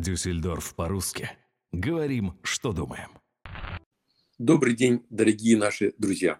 [0.00, 1.28] Дюссельдорф по-русски.
[1.72, 3.18] Говорим, что думаем.
[4.38, 6.38] Добрый день, дорогие наши друзья.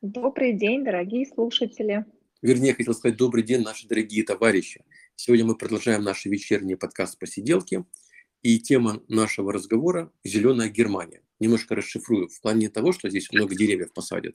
[0.00, 2.06] Добрый день, дорогие слушатели.
[2.40, 4.84] Вернее, хотел сказать добрый день, наши дорогие товарищи.
[5.16, 7.84] Сегодня мы продолжаем наши вечерние подкаст «Посиделки».
[8.40, 11.22] И тема нашего разговора– «Зеленая Германия».
[11.40, 14.34] Немножко расшифрую в плане того, что здесь много деревьев посадят.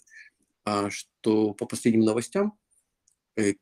[0.64, 2.54] А что по последним новостям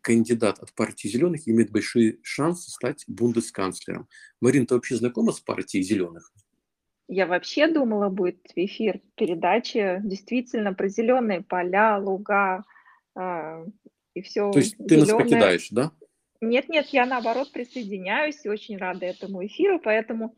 [0.01, 4.07] кандидат от партии зеленых имеет большие шансы стать бундесканцлером.
[4.41, 6.31] Марин, ты вообще знакома с партией зеленых?
[7.07, 12.65] Я вообще думала, будет эфир передачи действительно про зеленые поля, луга
[13.17, 13.65] э,
[14.13, 14.51] и все.
[14.51, 15.91] То есть ты нас покидаешь, да?
[16.41, 20.35] Нет, нет, я наоборот присоединяюсь и очень рада этому эфиру, поэтому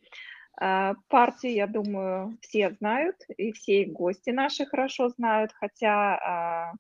[0.62, 6.74] э, партии, я думаю, все знают, и все гости наши хорошо знают, хотя э, а,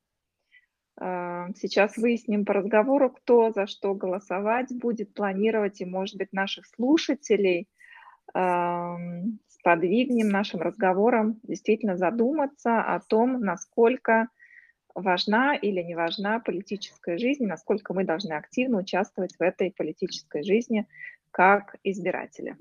[0.99, 7.67] сейчас выясним по разговору, кто за что голосовать будет, планировать, и, может быть, наших слушателей
[9.59, 14.27] сподвигнем нашим разговором действительно задуматься о том, насколько
[14.95, 20.87] важна или не важна политическая жизнь, насколько мы должны активно участвовать в этой политической жизни
[21.31, 22.55] как избиратели.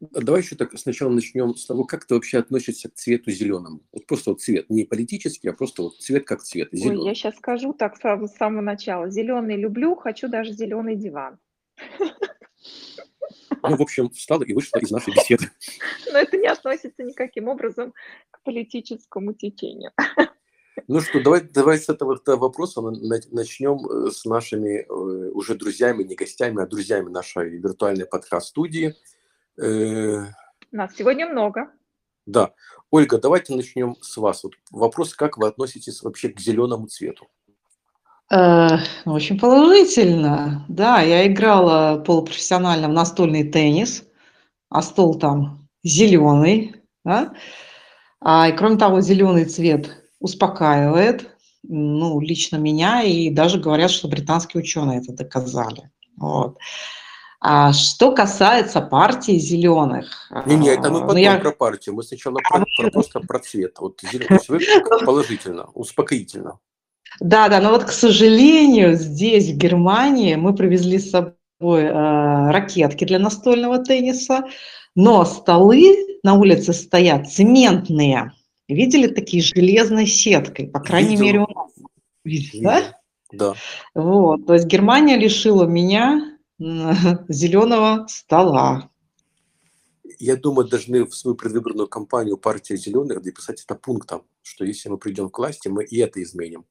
[0.00, 3.82] Давай еще так сначала начнем с того, как ты вообще относишься к цвету зеленому.
[3.92, 6.70] Вот просто вот цвет, не политический, а просто вот цвет как цвет.
[6.72, 7.00] Зеленый.
[7.00, 9.10] Ой, я сейчас скажу так сразу с самого начала.
[9.10, 11.38] Зеленый люблю, хочу даже зеленый диван.
[13.62, 15.50] Ну, в общем, встала и вышла из нашей беседы.
[16.10, 17.92] Но это не относится никаким образом
[18.30, 19.92] к политическому течению.
[20.88, 26.14] Ну что, давай, давай с этого вопроса начнем э, с нашими э, уже друзьями, не
[26.14, 28.94] гостями, а друзьями нашей виртуальной подкаст-студии–
[29.58, 30.26] Э,
[30.72, 31.70] Нас сегодня много.
[32.26, 32.52] Да.
[32.90, 34.42] Ольга, давайте начнем с вас.
[34.44, 37.28] Вот вопрос, как вы относитесь вообще к зеленому цвету?
[38.32, 40.64] Э, очень положительно.
[40.68, 44.04] Да, я играла полупрофессионально в настольный теннис,
[44.68, 46.76] а стол там зеленый.
[47.04, 47.34] Да?
[48.20, 51.30] А, и кроме того, зеленый цвет успокаивает,
[51.62, 55.90] ну, лично меня, и даже говорят, что британские ученые это доказали.
[56.16, 56.58] Вот.
[57.42, 60.30] А что касается партии зеленых...
[60.44, 61.38] Не, не, это мы а, ну, потом я...
[61.38, 61.94] про партию.
[61.94, 63.76] Мы сначала а, про, про, просто про цвет.
[63.78, 66.58] Вот зеленый, положительно, успокоительно.
[67.18, 73.04] Да, да, но вот, к сожалению, здесь, в Германии, мы привезли с собой э, ракетки
[73.04, 74.44] для настольного тенниса,
[74.94, 78.32] но столы на улице стоят цементные.
[78.68, 81.24] Видели такие железной сеткой, по крайней Видел.
[81.24, 81.70] мере, у нас.
[82.22, 82.82] Видели, да?
[83.32, 83.54] Да.
[83.94, 86.29] Вот, то есть Германия лишила меня
[87.28, 88.90] зеленого стола.
[90.18, 94.98] Я думаю, должны в свою предвыборную кампанию партии зеленых дописать это пунктом, что если мы
[94.98, 96.66] придем к власти, мы и это изменим.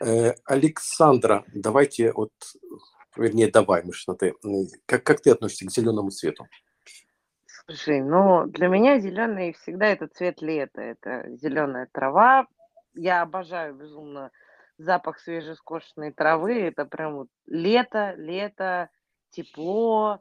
[0.00, 2.30] Э, Александра, давайте вот,
[3.16, 4.34] вернее, давай, Мышна, ты.
[4.86, 6.46] Как, как ты относишься к зеленому цвету?
[7.66, 10.80] Слушай, ну, для меня зеленый всегда это цвет лета.
[10.80, 12.46] Это зеленая трава.
[12.94, 14.30] Я обожаю безумно
[14.78, 16.60] запах свежескошенной травы.
[16.60, 18.90] Это прям вот лето, лето,
[19.30, 20.20] тепло,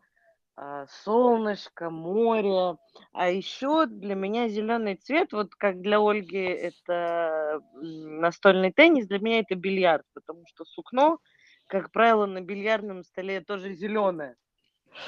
[0.59, 2.77] а, солнышко, море.
[3.13, 9.39] А еще для меня зеленый цвет, вот как для Ольги это настольный теннис, для меня
[9.39, 11.19] это бильярд, потому что сукно,
[11.67, 14.35] как правило, на бильярдном столе тоже зеленое.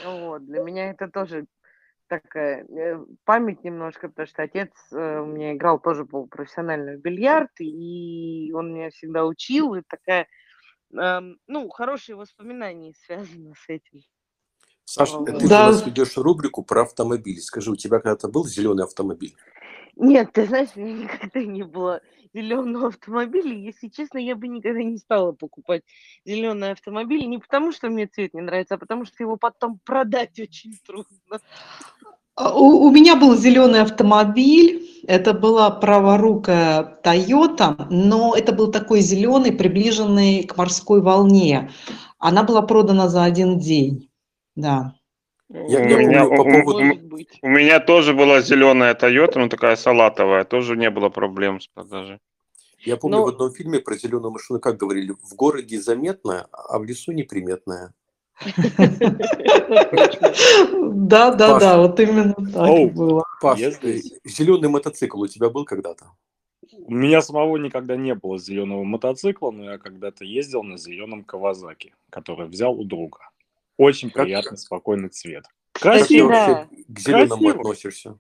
[0.06, 1.48] Вот, для меня это тоже
[2.08, 7.60] такая э, память немножко, потому что отец э, у меня играл тоже полупрофессионально в бильярд,
[7.60, 10.28] и он меня всегда учил, и такая
[10.92, 14.02] ну, хорошие воспоминания связаны с этим.
[14.86, 15.68] Саша, ты да.
[15.68, 17.40] у нас ведешь рубрику про автомобили.
[17.40, 19.36] Скажи, у тебя когда-то был зеленый автомобиль?
[19.96, 22.02] Нет, ты знаешь, у меня никогда не было
[22.34, 23.54] зеленого автомобиля.
[23.54, 25.84] Если честно, я бы никогда не стала покупать
[26.26, 27.28] зеленый автомобиль.
[27.28, 31.40] Не потому, что мне цвет не нравится, а потому, что его потом продать очень трудно.
[32.40, 34.88] А, у, у меня был зеленый автомобиль.
[35.08, 41.72] Это была праворукая Toyota, но это был такой зеленый, приближенный к морской волне.
[42.18, 44.10] Она была продана за один день.
[44.56, 44.94] Да.
[45.50, 46.80] Я, я у, меня, по поводу...
[46.80, 51.68] у, у меня тоже была зеленая Toyota, но такая салатовая, тоже не было проблем с
[51.68, 52.20] продажей.
[52.86, 53.26] Я помню но...
[53.26, 57.94] в одном фильме про зеленую машину, как говорили, в городе заметная, а в лесу неприметная.
[61.10, 63.24] Да, да, да, вот именно так было.
[63.42, 66.06] Паш, зеленый мотоцикл у тебя был когда-то?
[66.72, 71.94] У меня самого никогда не было зеленого мотоцикла, но я когда-то ездил на зеленом Кавазаки,
[72.10, 73.20] который взял у друга.
[73.78, 75.46] Очень приятный, спокойный цвет.
[75.74, 76.30] Красиво.
[76.30, 78.18] Как ты к зеленому относишься?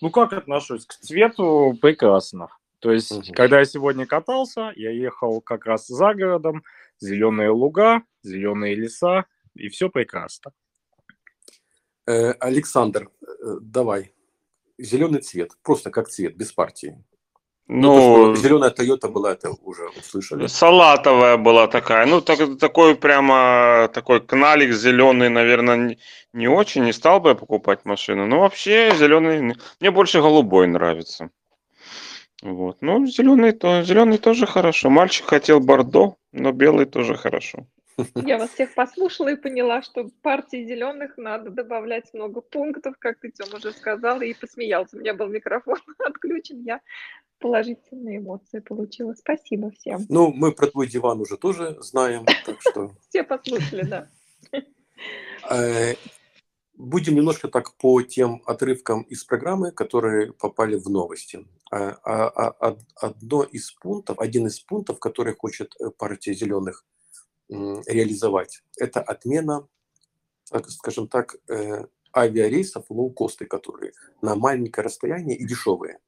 [0.00, 0.86] Ну, как отношусь?
[0.86, 2.48] К цвету прекрасно.
[2.80, 3.22] То есть, угу.
[3.32, 6.64] когда я сегодня катался, я ехал как раз за городом,
[6.98, 10.52] зеленые луга, зеленые леса, и все прекрасно.
[12.06, 13.26] Э, Александр, э,
[13.60, 14.12] давай.
[14.78, 17.02] Зеленый цвет, просто как цвет, без партии.
[17.72, 20.48] Ну, Ну, зеленая Тойота была, это уже услышали.
[20.48, 22.04] салатовая была такая.
[22.06, 25.98] Ну, так, такой прямо такой кналик зеленый, наверное, не,
[26.32, 26.84] не очень.
[26.84, 28.26] Не стал бы я покупать машину.
[28.26, 29.54] Но вообще зеленый.
[29.78, 31.30] Мне больше голубой нравится.
[32.42, 32.78] Вот.
[32.80, 34.90] Ну, зеленый, то, зеленый тоже хорошо.
[34.90, 37.66] Мальчик хотел бордо, но белый тоже хорошо.
[38.14, 43.30] Я вас всех послушала и поняла, что партии зеленых надо добавлять много пунктов, как ты,
[43.30, 44.96] Тём, уже сказал, и посмеялся.
[44.96, 46.80] У меня был микрофон отключен, я
[47.38, 49.14] положительные эмоции получила.
[49.14, 50.06] Спасибо всем.
[50.08, 54.08] Ну, мы про твой диван уже тоже знаем, так что Все послушали, да.
[55.50, 55.94] э,
[56.74, 61.46] будем немножко так по тем отрывкам из программы, которые попали в новости.
[61.70, 66.84] А- а- а- од- Одно из пунктов, один из пунктов, который хочет э, партия зеленых
[67.50, 69.66] реализовать, это отмена,
[70.68, 71.86] скажем так, э,
[72.16, 73.92] авиарейсов лоукосты, которые
[74.22, 75.98] на маленькое расстояние и дешевые.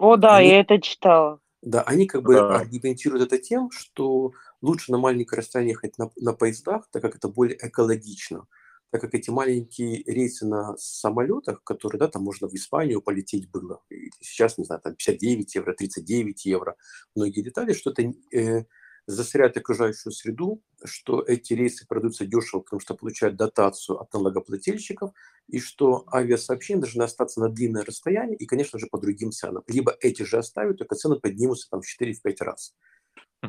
[0.00, 1.40] О, да, Они- я это читала.
[1.60, 2.56] Да, они как бы Да.
[2.56, 4.32] аргументируют это тем, что
[4.62, 8.46] лучше на маленькое расстояние ехать на, на поездах, так как это более экологично.
[8.90, 13.82] Так как эти маленькие рейсы на самолетах, которые, да, там можно в Испанию полететь было,
[13.90, 16.76] и сейчас, не знаю, там 59 евро, 39 евро,
[17.14, 18.02] многие детали, что это
[18.32, 18.64] э,
[19.08, 25.12] засоряет окружающую среду, что эти рейсы продаются дешево, потому что получают дотацию от налогоплательщиков,
[25.48, 29.64] и что авиасообщения должны остаться на длинное расстояние и, конечно же, по другим ценам.
[29.66, 32.74] Либо эти же оставят, только цены поднимутся там в 4-5 раз.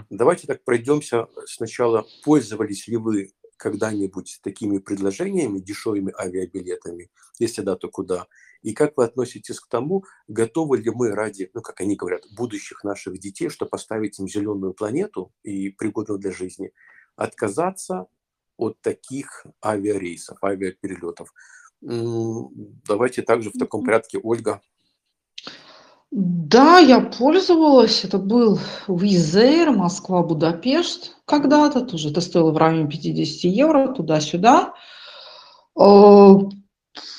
[0.09, 2.05] Давайте так пройдемся сначала.
[2.23, 7.11] Пользовались ли вы когда-нибудь такими предложениями, дешевыми авиабилетами?
[7.37, 8.27] Если да, то куда?
[8.61, 12.83] И как вы относитесь к тому, готовы ли мы ради, ну, как они говорят, будущих
[12.83, 16.71] наших детей, чтобы поставить им зеленую планету и пригодную для жизни,
[17.15, 18.07] отказаться
[18.57, 21.33] от таких авиарейсов, авиаперелетов?
[21.81, 24.61] Давайте также в таком порядке, Ольга.
[26.11, 28.03] Да, я пользовалась.
[28.03, 31.81] Это был Air, Москва-Будапешт когда-то.
[31.81, 34.73] Тоже это стоило в районе 50 евро, туда-сюда.
[35.79, 36.33] Э,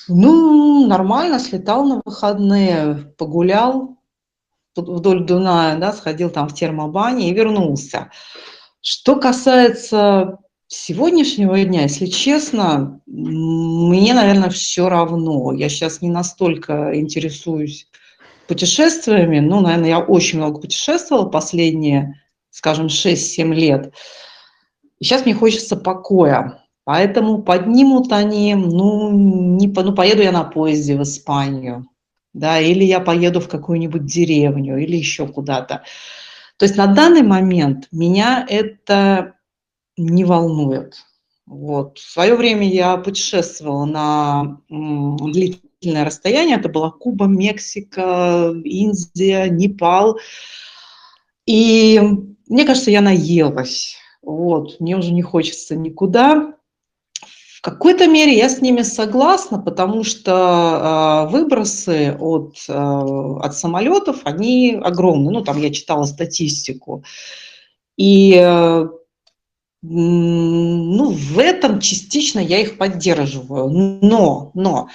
[0.09, 3.99] Ну, нормально, слетал на выходные, погулял
[4.77, 8.11] вдоль Дуная, да, сходил там в термобане и вернулся.
[8.81, 10.39] Что касается
[10.69, 15.53] сегодняшнего дня, если честно, мне, наверное, все равно.
[15.53, 17.89] Я сейчас не настолько интересуюсь
[18.51, 19.39] путешествиями.
[19.39, 22.21] Ну, наверное, я очень много путешествовала последние,
[22.51, 23.95] скажем, 6-7 лет.
[24.99, 26.65] И сейчас мне хочется покоя.
[26.83, 31.87] Поэтому поднимут они, ну, не, ну, поеду я на поезде в Испанию,
[32.33, 35.85] да, или я поеду в какую-нибудь деревню, или еще куда-то.
[36.57, 39.35] То есть на данный момент меня это
[39.97, 40.97] не волнует.
[41.47, 41.99] Вот.
[41.99, 45.17] В свое время я путешествовала на м,
[45.81, 46.59] длительное расстояние.
[46.59, 50.19] Это была Куба, Мексика, Индия, Непал.
[51.47, 52.01] И
[52.49, 53.97] мне кажется, я наелась.
[54.23, 54.79] Вот.
[54.81, 56.55] Мне уже не хочется никуда.
[57.57, 64.21] В какой-то мере я с ними согласна, потому что а, выбросы от, а, от самолетов,
[64.25, 65.31] они огромные.
[65.31, 67.05] Ну, там я читала статистику.
[67.97, 68.89] И э,
[69.83, 73.69] Ну, в этом частично я их поддерживаю.
[73.69, 74.89] Но, но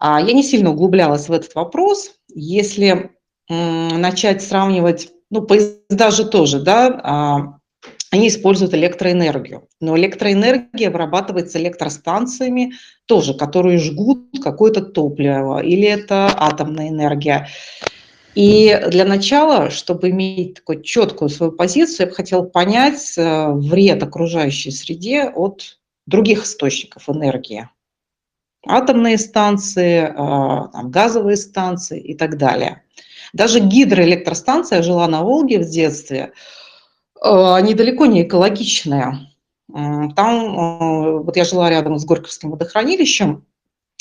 [0.00, 2.12] я не сильно углублялась в этот вопрос.
[2.28, 3.10] Если
[3.48, 7.60] начать сравнивать, ну, поезда же тоже, да, а,
[8.10, 9.68] они используют электроэнергию.
[9.80, 12.72] Но электроэнергия вырабатывается электростанциями
[13.06, 17.48] тоже, которые жгут какое-то топливо, или это атомная энергия.
[18.34, 24.02] И для начала, чтобы иметь такую четкую свою позицию, я бы хотела понять э, вред
[24.02, 27.68] окружающей среде от других источников энергии.
[28.66, 32.82] Атомные станции, э, там, газовые станции и так далее.
[33.32, 36.32] Даже гидроэлектростанция, я жила на Волге в детстве,
[37.22, 39.28] э, они далеко не экологичные.
[39.72, 43.46] Там, э, вот я жила рядом с Горьковским водохранилищем,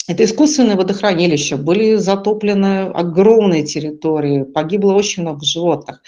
[0.08, 6.02] это искусственные водохранилища, были затоплены огромные территории, погибло очень много животных.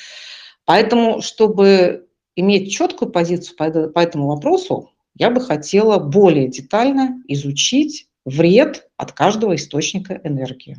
[0.65, 8.90] Поэтому, чтобы иметь четкую позицию по этому вопросу, я бы хотела более детально изучить вред
[8.98, 10.78] от каждого источника энергии.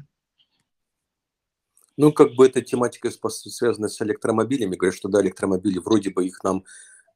[1.96, 4.76] Ну, как бы эта тематика связана с электромобилями.
[4.76, 6.64] Говорят, что да, электромобили, вроде бы их нам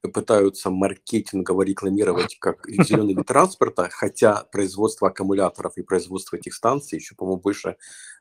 [0.03, 7.15] пытаются маркетингово рекламировать как зеленый вид транспорта, хотя производство аккумуляторов и производство этих станций еще,
[7.15, 7.77] по-моему, больше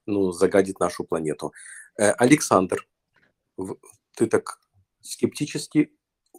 [0.06, 1.54] ну, загадит нашу планету.
[1.98, 2.88] Э, Александр,
[4.16, 4.60] ты так
[5.02, 5.95] скептически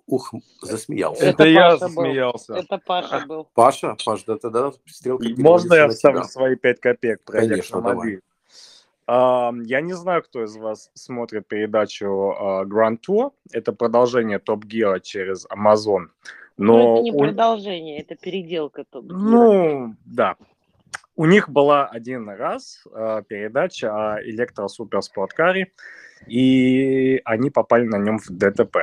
[0.06, 0.32] ух,
[0.62, 1.24] засмеялся.
[1.26, 1.88] Это, Это я Паша был.
[1.88, 2.54] засмеялся.
[2.54, 3.48] Это Паша был.
[3.54, 6.28] Паша, Паш, да тогда стрелка Можно я вставлю тебя.
[6.28, 8.20] свои пять копеек про Конечно, электромобиль?
[9.08, 13.32] Ам, Я не знаю, кто из вас смотрит передачу а, Grand Tour.
[13.52, 16.06] Это продолжение Топ Гира через Amazon.
[16.56, 19.16] Но Но это не у- продолжение, это переделка Топ Гира.
[19.16, 20.36] Ну, да.
[21.14, 25.72] У них была один раз э, передача о электросуперспорткаре,
[26.26, 28.76] и они попали на нем в ДТП.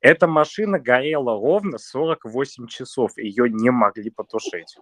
[0.00, 4.76] Эта машина горела ровно 48 часов, ее не могли потушить.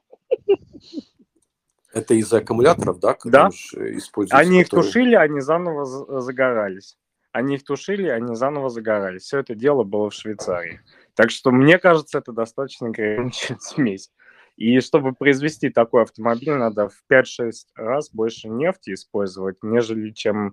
[1.93, 3.17] Это из-за аккумуляторов, да?
[3.25, 3.49] Да.
[3.49, 6.99] используются, Они их которые- тушили, они заново за- загорались.
[7.31, 9.23] Они их тушили, они заново загорались.
[9.23, 10.81] Все это дело было в Швейцарии.
[11.15, 14.11] Так что, мне кажется, это достаточно ограниченная смесь.
[14.57, 20.53] И чтобы произвести такой автомобиль, надо в 5-6 раз больше нефти использовать, нежели чем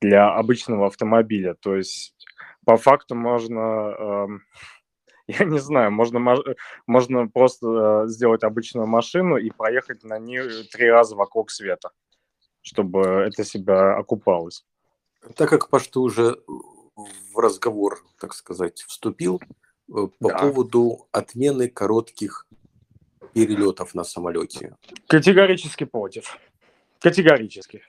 [0.00, 1.54] для обычного автомобиля.
[1.60, 2.21] То есть,
[2.64, 4.42] по факту можно, эм,
[5.26, 6.44] я не знаю, можно, ма-
[6.86, 11.90] можно просто э, сделать обычную машину и проехать на ней три раза вокруг света,
[12.60, 14.64] чтобы это себя окупалось.
[15.36, 16.38] Так как Паш, ты уже
[16.96, 19.40] в разговор, так сказать, вступил
[19.88, 20.38] э, по Да.
[20.38, 22.46] поводу отмены коротких
[23.32, 24.76] перелетов на самолете.
[25.06, 26.36] Категорически против.
[27.00, 27.82] Категорически.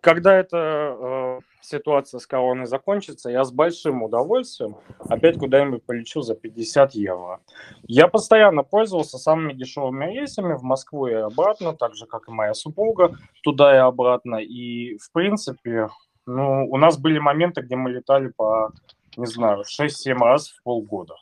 [0.00, 6.34] Когда эта э, ситуация с короной закончится, я с большим удовольствием опять куда-нибудь полечу за
[6.34, 7.40] 50 евро.
[7.82, 12.54] Я постоянно пользовался самыми дешевыми рейсами в Москву и обратно, так же, как и моя
[12.54, 14.36] супруга, туда и обратно.
[14.36, 15.88] И, в принципе,
[16.26, 18.72] ну, у нас были моменты, где мы летали по,
[19.16, 21.14] не знаю, 6-7 раз в полгода.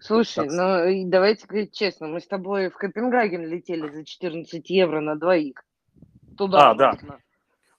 [0.00, 0.52] Слушай, Так.
[0.52, 5.64] ну давайте говорить честно, мы с тобой в Копенгаген летели за 14 евро на двоих.
[6.36, 6.98] Туда, А, да.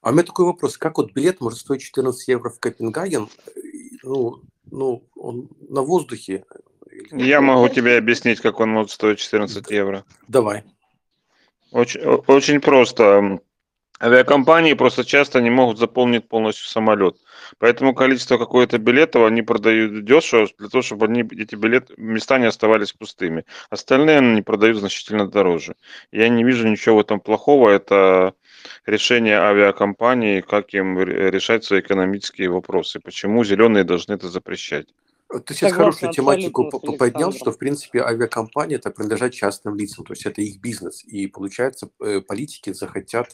[0.04, 0.78] А у меня такой вопрос.
[0.78, 3.30] Как вот билет может стоить 14 евро в Копенгаген?
[4.04, 6.44] Ну, ну он на воздухе?
[7.12, 10.04] Я могу тебе объяснить, как он может стоить 14 евро.
[10.28, 10.66] Давай.
[11.72, 13.40] Очень, очень просто.
[14.02, 17.16] Авиакомпании просто часто не могут заполнить полностью самолет.
[17.60, 22.46] Поэтому количество какое-то билетов они продают дешево, для того, чтобы они, эти билеты, места не
[22.46, 23.46] оставались пустыми.
[23.70, 25.76] Остальные они продают значительно дороже.
[26.12, 27.70] Я не вижу ничего в этом плохого.
[27.70, 28.34] Это
[28.86, 33.00] решение авиакомпании, как им ре- решать свои экономические вопросы.
[33.00, 34.88] Почему зеленые должны это запрещать?
[35.40, 40.14] Ты сейчас Согласна хорошую тематику поднял, что, в принципе, авиакомпания это принадлежат частным лицам, то
[40.14, 41.04] есть это их бизнес.
[41.04, 43.34] И, получается, э, политики захотят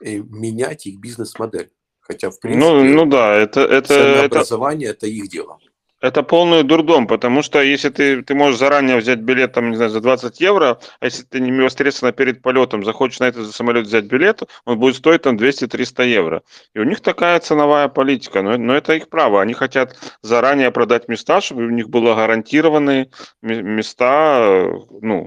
[0.00, 1.70] э, менять их бизнес-модель.
[2.00, 5.58] Хотя, в принципе, Ну, ну да, это, это, это, ценообразование– это их дело.
[6.02, 9.90] Это полный дурдом, потому что если ты, ты можешь заранее взять билет, там, не знаю,
[9.90, 14.42] за 20 евро, а если ты непосредственно перед полетом захочешь на этот самолет взять билет,
[14.66, 16.42] он будет стоить там 200-300 евро.
[16.74, 19.40] И у них такая ценовая политика, но, но это их право.
[19.40, 23.10] Они хотят заранее продать места, чтобы у них было гарантированные
[23.40, 24.68] ме- места,
[25.00, 25.26] э,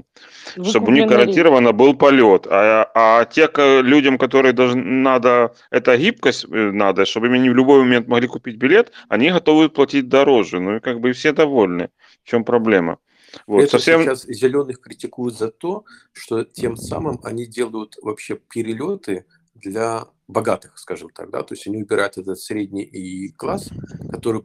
[0.56, 2.46] ну, чтобы у них Выкупленный гарантированно был полет.
[2.48, 3.48] А, а те
[3.82, 8.56] людям, которые должны, надо, эта гибкость э, надо, чтобы они в любой момент могли купить
[8.56, 10.60] билет, они готовы платить дороже.
[10.60, 11.90] Ну и как бы все довольны.
[12.24, 12.98] В чем проблема?
[13.46, 14.02] Вот, Это совсем...
[14.02, 21.10] сейчас зеленых критикуют за то, что тем самым они делают вообще перелеты для богатых, скажем
[21.10, 23.68] так, да, то есть они убирают этот средний и класс,
[24.10, 24.42] который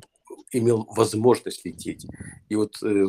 [0.51, 2.05] имел возможность лететь.
[2.49, 3.05] И вот э,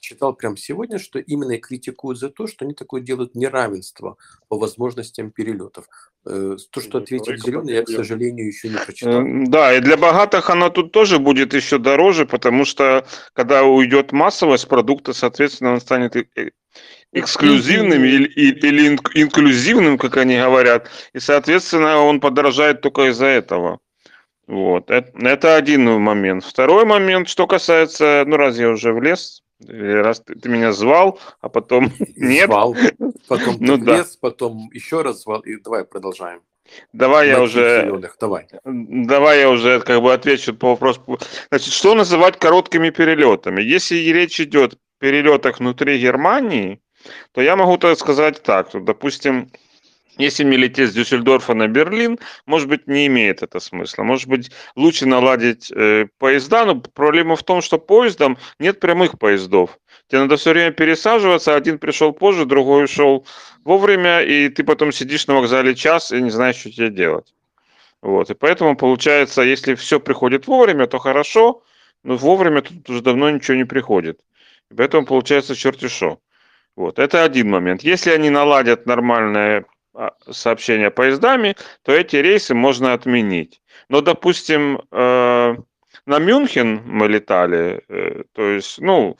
[0.00, 4.16] читал прямо сегодня, что именно и критикуют за то, что они такое делают неравенство
[4.48, 5.86] по возможностям перелетов.
[6.26, 9.22] Э, то, что Ну, ответил зеленый, я, к сожалению, еще не прочитал.
[9.26, 14.12] Э, Да, и для богатых оно тут тоже будет еще дороже, потому что когда уйдет
[14.12, 16.16] массовость продукта, соответственно, он станет
[17.12, 23.78] эксклюзивным или, или инк- инклюзивным, как они говорят, и, соответственно, он подорожает только из-за этого.
[24.46, 26.44] Вот, это, это один момент.
[26.44, 31.18] Второй момент, что касается, ну, раз я уже влез, или раз ты, ты меня звал,
[31.40, 32.76] а потом нет, Звал,
[33.28, 33.94] потом Ну да.
[33.96, 36.42] влез, потом еще раз звал, и давай продолжаем.
[36.92, 38.46] давай я уже давай.
[38.64, 41.18] Давай я уже как бы отвечу по вопросу.
[41.50, 43.62] Значит, что называть короткими перелетами?
[43.62, 46.80] Если речь идет о перелетах внутри Германии,
[47.32, 48.68] то я могу так сказать так.
[48.68, 49.50] что, Допустим,
[50.18, 54.02] если мне лететь с Дюссельдорфа на Берлин, может быть, не имеет это смысла.
[54.02, 59.78] Может быть, лучше наладить э, поезда, но проблема в том, что поездом нет прямых поездов.
[60.08, 63.26] Тебе надо все время пересаживаться, один пришел позже, другой ушел
[63.64, 67.34] вовремя, и ты потом сидишь на вокзале час и не знаешь, что тебе делать.
[68.02, 71.62] Вот, и поэтому получается, если все приходит вовремя, то хорошо,
[72.04, 74.20] но вовремя тут уже давно ничего не приходит.
[74.70, 76.20] И поэтому получается черти шо.
[76.76, 77.82] Вот, это один момент.
[77.82, 79.64] Если они наладят нормальное
[79.98, 83.62] а, сообщение поездами, то эти рейсы можно отменить.
[83.88, 85.56] Но, допустим, э,
[86.06, 89.16] на Мюнхен мы летали, э, то есть, ну,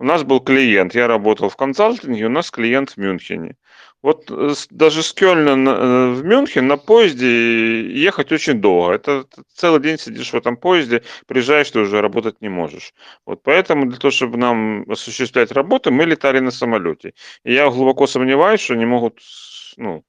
[0.00, 3.54] у нас был клиент, я работал в консалтинге, у нас клиент в Мюнхене.
[4.02, 8.94] Вот э, даже с Кёльна на- в Мюнхен на поезде ехать очень долго.
[8.94, 12.94] Это целый день сидишь в этом поезде, приезжаешь, ты уже работать не можешь.
[13.26, 17.14] Вот поэтому для того, чтобы нам осуществлять работу, мы летали на самолете.
[17.44, 19.20] И я глубоко сомневаюсь, что они могут
[19.76, 20.04] ну,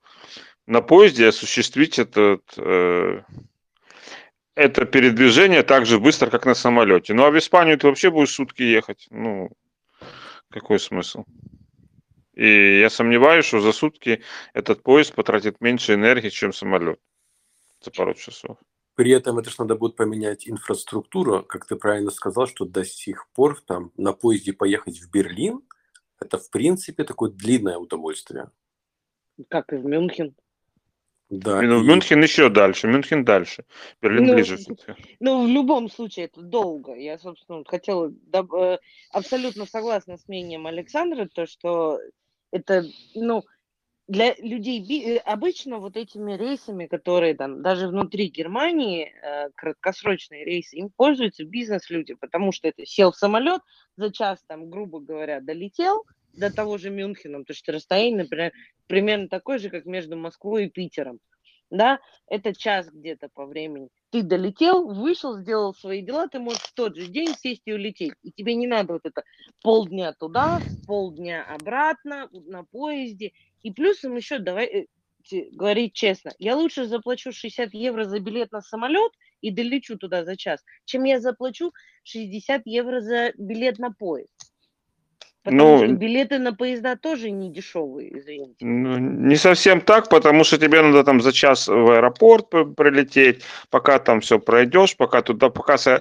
[0.67, 3.21] на поезде осуществить этот, э,
[4.53, 7.13] это передвижение так же быстро, как на самолете.
[7.13, 9.07] Ну а в Испанию ты вообще будешь сутки ехать.
[9.09, 9.50] Ну,
[10.50, 11.24] какой смысл?
[12.33, 14.21] И я сомневаюсь, что за сутки
[14.53, 17.00] этот поезд потратит меньше энергии, чем самолет
[17.81, 18.57] за пару часов.
[18.95, 23.27] При этом это же надо будет поменять инфраструктуру, как ты правильно сказал, что до сих
[23.33, 25.62] пор там на поезде поехать в Берлин,
[26.19, 28.50] это в принципе такое длинное удовольствие.
[29.50, 30.36] Как и в Мюнхен.
[31.29, 33.65] Да, Ну, в и- Мюнхен еще дальше, Мюнхен дальше.
[34.01, 34.93] Берлин Ну, ближе все-таки.
[35.19, 36.93] Ну, в любом случае, это долго.
[36.96, 38.79] Я, собственно, хотела доб- э,
[39.12, 42.00] абсолютно согласна с мнением Александра, то, что
[42.51, 43.43] это, ну,
[44.07, 50.77] для людей э, обычно вот этими рейсами, которые там даже внутри Германии, э, краткосрочные рейсы,
[50.77, 53.62] им пользуются бизнес-люди, потому что это сел в самолет,
[53.98, 58.51] за час там, грубо говоря, долетел до того же Мюнхена, то есть расстояние, например,
[58.88, 61.19] примерно такое же, как между Москвой и Питером.
[61.69, 63.89] Да, это час где-то по времени.
[64.10, 68.13] Ты долетел, вышел, сделал свои дела, ты можешь в тот же день сесть и улететь.
[68.24, 69.24] И тебе не надо вот это
[69.62, 73.34] полдня туда, полдня обратно на поезде.
[73.63, 74.86] И плюсом еще, давай э,
[75.51, 80.38] говорить честно, я лучше заплачу 60 евро за билет на самолет и долечу туда за
[80.38, 84.37] час, чем я заплачу 60 евро за билет на поезд.
[85.47, 88.65] Потому Ну, что билеты на поезда тоже не дешевые, извините.
[88.65, 93.99] Ну, не совсем так, потому что тебе надо там за час в аэропорт прилететь, пока
[93.99, 95.99] там все пройдешь, пока туда, пока э,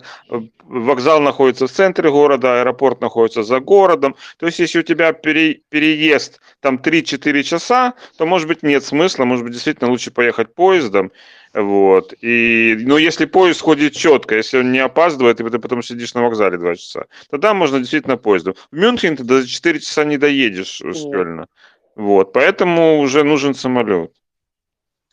[0.65, 4.17] вокзал находится в центре города, аэропорт находится за городом.
[4.39, 9.27] То есть, если у тебя пере- переезд там 3-4 часа, то, может быть, нет смысла,
[9.27, 11.13] может быть, действительно лучше поехать поездом.
[11.57, 12.13] Вот.
[12.21, 16.23] И, но если поезд ходит четко, если он не опаздывает, и ты потом сидишь на
[16.23, 18.57] вокзале 2 часа, тогда можно действительно поездом.
[18.71, 21.13] В Мюнхен ты за 4 часа не доедешь с Нет.
[21.15, 21.47] Кёльна.
[21.95, 24.13] Вот, поэтому уже нужен самолет.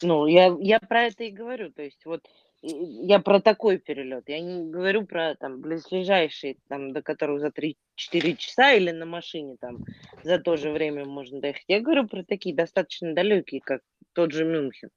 [0.01, 1.71] Ну, я, я про это и говорю.
[1.71, 2.27] То есть вот
[2.61, 4.27] я про такой перелет.
[4.27, 9.55] Я не говорю про там близлежащие, там, до которых за 3-4 часа или на машине
[9.61, 9.85] там
[10.23, 11.63] за то же время можно доехать.
[11.69, 13.79] Я говорю про такие достаточно далекие, как
[14.11, 14.89] тот же Мюнхен.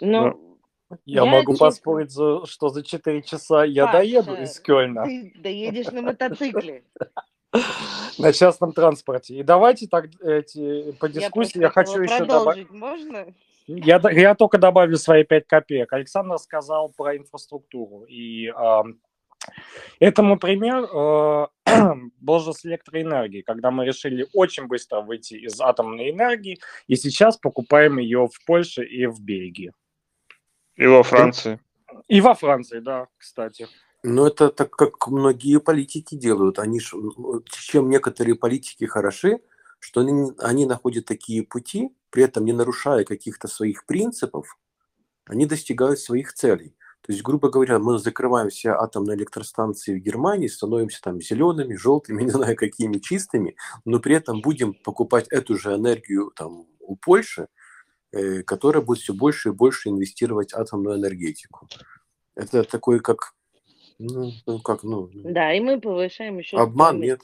[0.00, 0.38] Но
[1.06, 5.04] Я, Я, могу честно- поспорить, за- что за 4 часа я Паша, доеду из Кёльна
[5.04, 6.84] ты доедешь на мотоцикле.
[8.18, 9.34] на частном транспорте.
[9.36, 11.58] И давайте так эти, по дискуссии.
[11.60, 12.70] Я, просто хочу еще добавить.
[12.70, 13.26] Можно?
[13.66, 15.92] Я, я только добавлю свои 5 копеек.
[15.92, 18.04] Александр сказал про инфраструктуру.
[18.04, 18.98] И ам,
[20.00, 21.46] этому пример э,
[22.20, 27.98] был с электроэнергией, когда мы решили очень быстро выйти из атомной энергии, и сейчас покупаем
[27.98, 29.72] ее в Польше и в Бельгии.
[30.76, 31.60] И во Франции.
[32.08, 33.68] И во Франции, да, кстати.
[34.02, 36.58] Ну, это так, как многие политики делают.
[36.58, 36.94] Они ж,
[37.50, 39.40] чем некоторые политики хороши,
[39.78, 44.58] что они, они находят такие пути, при этом не нарушая каких-то своих принципов,
[45.26, 46.74] они достигают своих целей.
[47.04, 52.22] То есть, грубо говоря, мы закрываем все атомные электростанции в Германии, становимся там зелеными, желтыми,
[52.24, 57.48] не знаю какими чистыми, но при этом будем покупать эту же энергию там у Польши,
[58.12, 61.68] э, которая будет все больше и больше инвестировать в атомную энергетику.
[62.36, 63.34] Это такой как,
[63.98, 67.20] ну, ну, как, ну, Да, и мы повышаем еще обман, нет.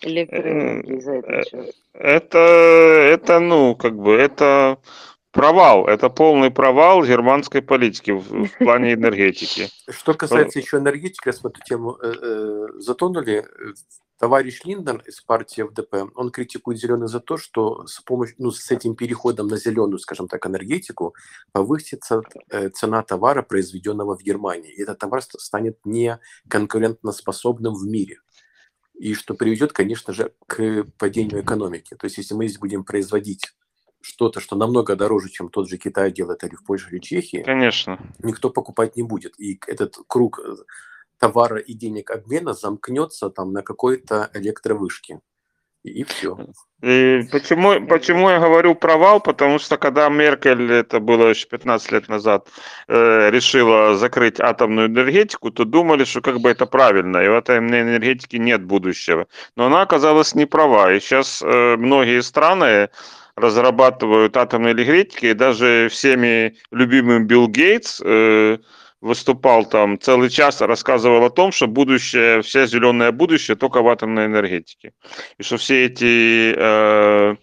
[0.00, 1.74] электроэнергии за это счет.
[1.92, 4.78] Это, это, ну, как бы, это
[5.32, 5.86] провал.
[5.86, 9.68] Это полный провал германской политики в, в плане энергетики.
[9.88, 13.46] Что касается еще энергетики, раз мы эту тему э, э, затонули,
[14.20, 18.70] товарищ Линдон из партии ФДП, он критикует зеленых за то, что с помощью, ну, с
[18.70, 21.14] этим переходом на зеленую, скажем так, энергетику
[21.52, 24.72] повысится э, цена товара, произведенного в Германии.
[24.72, 28.18] И этот товар ст- станет не конкурентоспособным в мире.
[28.94, 31.96] И что приведет, конечно же, к падению экономики.
[31.96, 33.54] То есть, если мы здесь будем производить
[34.00, 37.98] что-то, что намного дороже, чем тот же Китай делает или в Польше или Чехии, Конечно.
[38.22, 39.38] никто покупать не будет.
[39.38, 40.56] И этот круг э,
[41.18, 45.20] товара и денег обмена замкнется там на какой-то электровышке.
[45.82, 46.36] И, все.
[46.82, 49.18] И почему, почему я говорю провал?
[49.20, 52.48] Потому что когда Меркель, это было еще 15 лет назад,
[52.86, 57.58] э, решила закрыть атомную энергетику, то думали, что как бы это правильно, и в этой
[57.58, 59.26] энергетике нет будущего.
[59.56, 60.92] Но она оказалась не права.
[60.92, 62.90] И сейчас э, многие страны
[63.40, 68.58] разрабатывают атомные энергетики, и даже всеми любимым Билл Гейтс э,
[69.00, 74.26] выступал там целый час, рассказывал о том, что будущее, все зеленое будущее только в атомной
[74.26, 74.92] энергетике.
[75.38, 77.36] И что все эти э,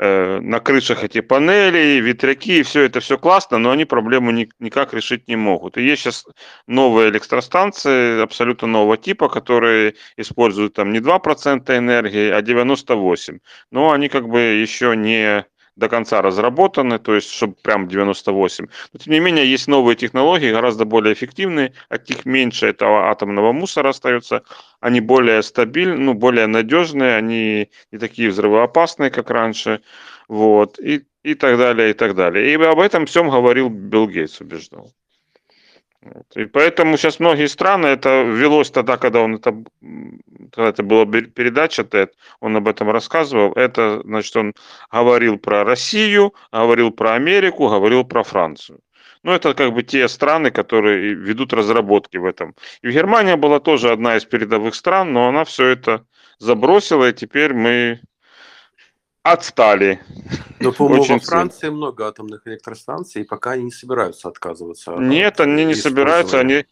[0.00, 5.28] на крышах эти панели, ветряки, все это все классно, но они проблему ни, никак решить
[5.28, 5.76] не могут.
[5.76, 6.24] И есть сейчас
[6.66, 13.40] новые электростанции абсолютно нового типа, которые используют там не 2% энергии, а 98%.
[13.70, 15.44] Но они как бы еще не
[15.76, 18.66] до конца разработаны, то есть, чтобы прям 98.
[18.92, 23.52] Но, тем не менее, есть новые технологии, гораздо более эффективные, от них меньше этого атомного
[23.52, 24.42] мусора остается,
[24.80, 29.80] они более стабильны, ну, более надежные, они не такие взрывоопасные, как раньше,
[30.28, 32.52] вот, и, и так далее, и так далее.
[32.52, 34.92] И об этом всем говорил Билл Гейтс, убеждал.
[36.02, 36.34] Вот.
[36.34, 39.62] И поэтому сейчас многие страны, это велось тогда, когда он это,
[40.56, 42.10] это была передача TED,
[42.40, 44.54] он об этом рассказывал, это, значит, он
[44.92, 48.80] говорил про Россию, говорил про Америку, говорил про Францию.
[49.22, 52.54] Ну, это как бы те страны, которые ведут разработки в этом.
[52.82, 56.06] И Германия была тоже одна из передовых стран, но она все это
[56.38, 58.00] забросила, и теперь мы
[59.22, 60.00] отстали.
[60.58, 61.76] Но, по-моему, во Франции сильно.
[61.76, 64.92] много атомных электростанций, и пока они не собираются отказываться.
[64.92, 66.64] Нет, они не собираются, они,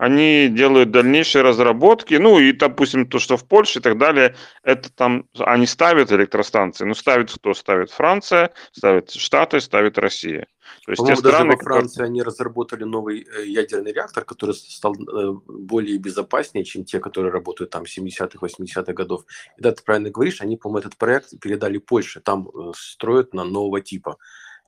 [0.00, 4.90] они делают дальнейшие разработки, ну и, допустим, то, что в Польше и так далее, это
[4.90, 7.52] там, они ставят электростанции, ну ставит кто?
[7.52, 10.46] Ставит Франция, ставит Штаты, ставит Россия.
[10.86, 12.08] То есть те страны, даже во Франции которые...
[12.08, 17.70] они разработали новый э, ядерный реактор, который стал э, более безопаснее, чем те, которые работают
[17.70, 19.24] там 70-х, 80-х годов.
[19.58, 23.44] И да, ты правильно говоришь, они, по-моему, этот проект передали Польше, там э, строят на
[23.44, 24.16] нового типа.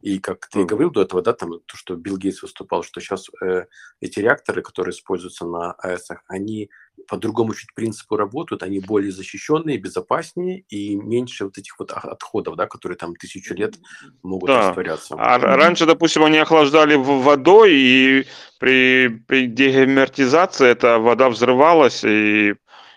[0.02, 0.66] И как ты mm-hmm.
[0.66, 3.66] говорил до этого, да, там то, что Билл Гейтс выступал, что сейчас э,
[4.00, 6.70] эти реакторы, которые используются на АЭС, они
[7.08, 12.56] по другому чуть принципу работают, они более защищенные, безопаснее и меньше вот этих вот отходов,
[12.56, 13.76] да, которые там тысячу лет
[14.22, 14.68] могут да.
[14.68, 15.14] растворяться.
[15.16, 18.26] А раньше, допустим, они охлаждали водой, и
[18.58, 22.54] при, при дегерметизации эта вода взрывалась, и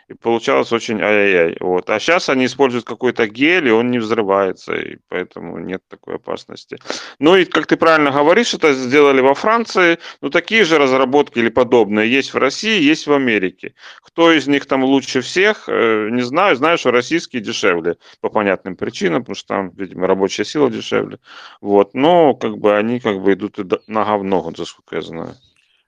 [0.08, 1.58] и получалось очень ай-яй-яй.
[1.60, 1.90] Вот.
[1.90, 6.78] А сейчас они используют какой-то гель, и он не взрывается, и поэтому нет такой опасности.
[7.20, 11.50] Ну и, как ты правильно говоришь, это сделали во Франции, ну такие же разработки или
[11.50, 13.74] подобные есть в России, есть в Америке.
[14.04, 18.76] Кто из них там лучше всех, э, не знаю, знаю, что российские дешевле по понятным
[18.76, 21.18] причинам, потому что там, видимо, рабочая сила дешевле.
[21.62, 21.96] Вот.
[21.96, 25.36] Но как бы они как бы идут нога в ногу, насколько я знаю.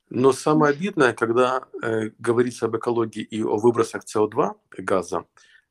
[0.10, 5.26] Но самое обидное, когда э, говорится об экологии и о выбросах СО2 газа,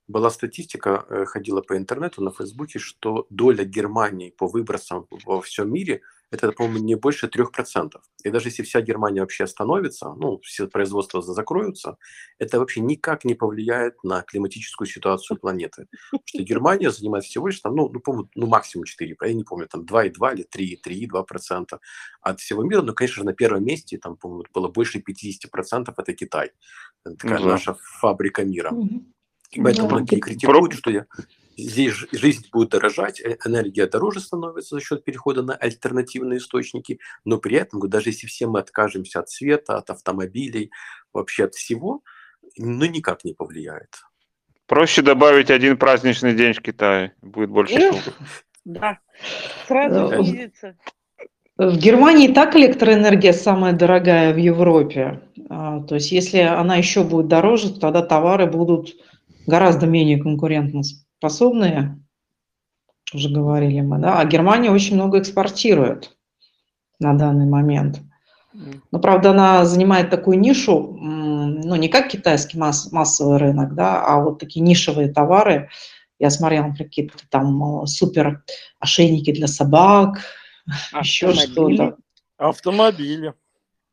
[0.09, 5.73] была статистика, э, ходила по интернету, на Фейсбуке, что доля Германии по выбросам во всем
[5.73, 7.91] мире– это, по-моему, не больше 3%.
[8.25, 11.97] И даже если вся Германия вообще остановится, ну, все производства закроются,
[12.39, 15.87] это вообще никак не повлияет на климатическую ситуацию планеты.
[16.11, 19.45] Потому что Германия занимает всего лишь, там, ну, ну, по ну максимум 4, я не
[19.45, 21.79] помню, там 2,2 или 3, 3,2%
[22.21, 22.83] от всего мира.
[22.83, 26.51] Но, конечно же, на первом месте, там, по-моему, было больше 50% это Китай.
[27.05, 27.49] Это такая угу.
[27.49, 28.73] наша фабрика мира.
[29.53, 29.95] И поэтому да.
[29.97, 31.07] многие критикуют, что я
[31.57, 37.39] здесь жизнь будет дорожать, э, энергия дороже становится за счет перехода на альтернативные источники, но
[37.39, 40.71] при этом, даже если все мы откажемся от света, от автомобилей,
[41.13, 42.03] вообще от всего,
[42.57, 44.03] ну никак не повлияет.
[44.67, 48.01] Проще добавить один праздничный день в Китае, будет больше шума.
[48.65, 48.99] Да,
[49.69, 50.77] сразу снизится.
[51.57, 55.23] В Германии так электроэнергия самая дорогая в Европе.
[55.49, 58.95] А, то есть если она еще будет дороже, то тогда товары будут
[59.47, 60.19] гораздо менее
[61.21, 61.99] конкурентоспособные,
[63.15, 66.17] уже говорили мы, да, а Германия очень много экспортирует
[66.99, 68.01] на данный момент.
[68.91, 74.21] Но, правда, она занимает такую нишу, ну, не как китайский масс, массовый рынок, да, а
[74.21, 75.69] вот такие нишевые товары.
[76.19, 78.43] Я смотрела, какие-то там э, супер
[78.81, 80.21] ошейники для собак,
[80.99, 81.99] еще что-то.
[82.39, 83.35] Автомобили.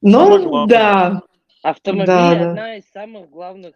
[0.02, 1.24] Ну, да.
[1.62, 3.76] Автомобили да, одна из самых главных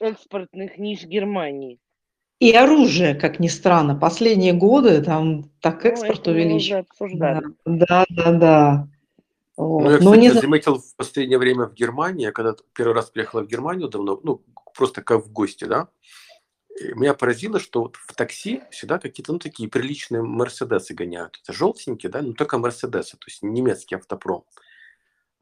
[0.00, 1.78] экспортных ниш Германии.
[2.40, 6.86] И оружие, как ни странно, последние годы там так экспорт ну, увеличен.
[7.00, 8.32] Да, да, да.
[8.32, 8.88] да.
[9.56, 9.84] Вот.
[9.84, 10.30] Ну, я, кстати, не...
[10.30, 14.42] заметил в последнее время в Германии, когда первый раз приехала в Германию давно, ну,
[14.74, 15.88] просто как в гости, да,
[16.94, 21.38] меня поразило, что вот в такси всегда какие-то, ну, такие приличные Мерседесы гоняют.
[21.42, 24.44] Это желтенькие, да, но только Мерседесы, то есть немецкий автопром.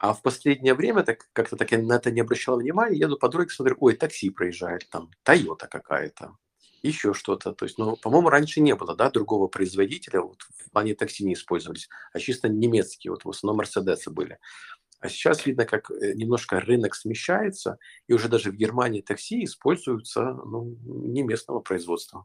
[0.03, 3.29] А в последнее время так как-то так я на это не обращал внимания, еду по
[3.29, 6.37] дороге, смотрю, ой, такси проезжает, там, Тойота какая-то,
[6.83, 7.53] еще что-то.
[7.53, 10.39] То есть, ну, по-моему, раньше не было, да, другого производителя, вот
[10.73, 14.39] плане такси не использовались, а чисто немецкие, вот в основном Мерседесы были.
[14.99, 20.23] А сейчас видно, как э, немножко рынок смещается, и уже даже в Германии такси используются
[20.23, 22.25] ну, не местного производства.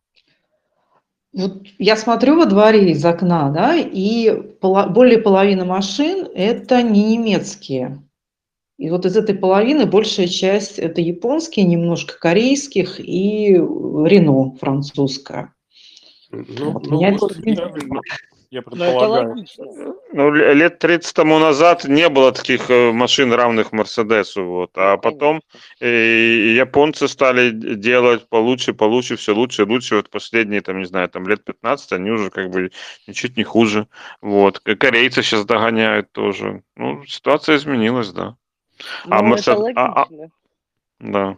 [1.38, 7.16] Вот я смотрю во дворе из окна, да, и поло- более половины машин это не
[7.16, 8.04] немецкие.
[8.80, 15.54] И вот из этой половины большая часть это японские, немножко корейских и Рено французская.
[16.32, 17.28] Ну, Вот ну, меня это.
[18.50, 19.46] Я, предполагаю.
[20.18, 24.44] Ну, лет 30 тому назад не было таких э, машин, равных Мерседесу.
[24.46, 24.72] Вот.
[24.76, 25.42] А Ну, потом
[25.80, 29.98] э, японцы стали делать получше, получше, все лучше лучше.
[29.98, 32.72] Вот последние, там, не знаю, там лет 15, они уже как бы
[33.06, 33.88] ничуть не хуже.
[34.20, 34.60] Вот.
[34.60, 36.64] Корейцы сейчас догоняют тоже.
[36.76, 38.38] Ну, ситуация изменилась, да.
[39.06, 40.08] А Ну, это Мерсед- а- а-.
[41.00, 41.38] Да.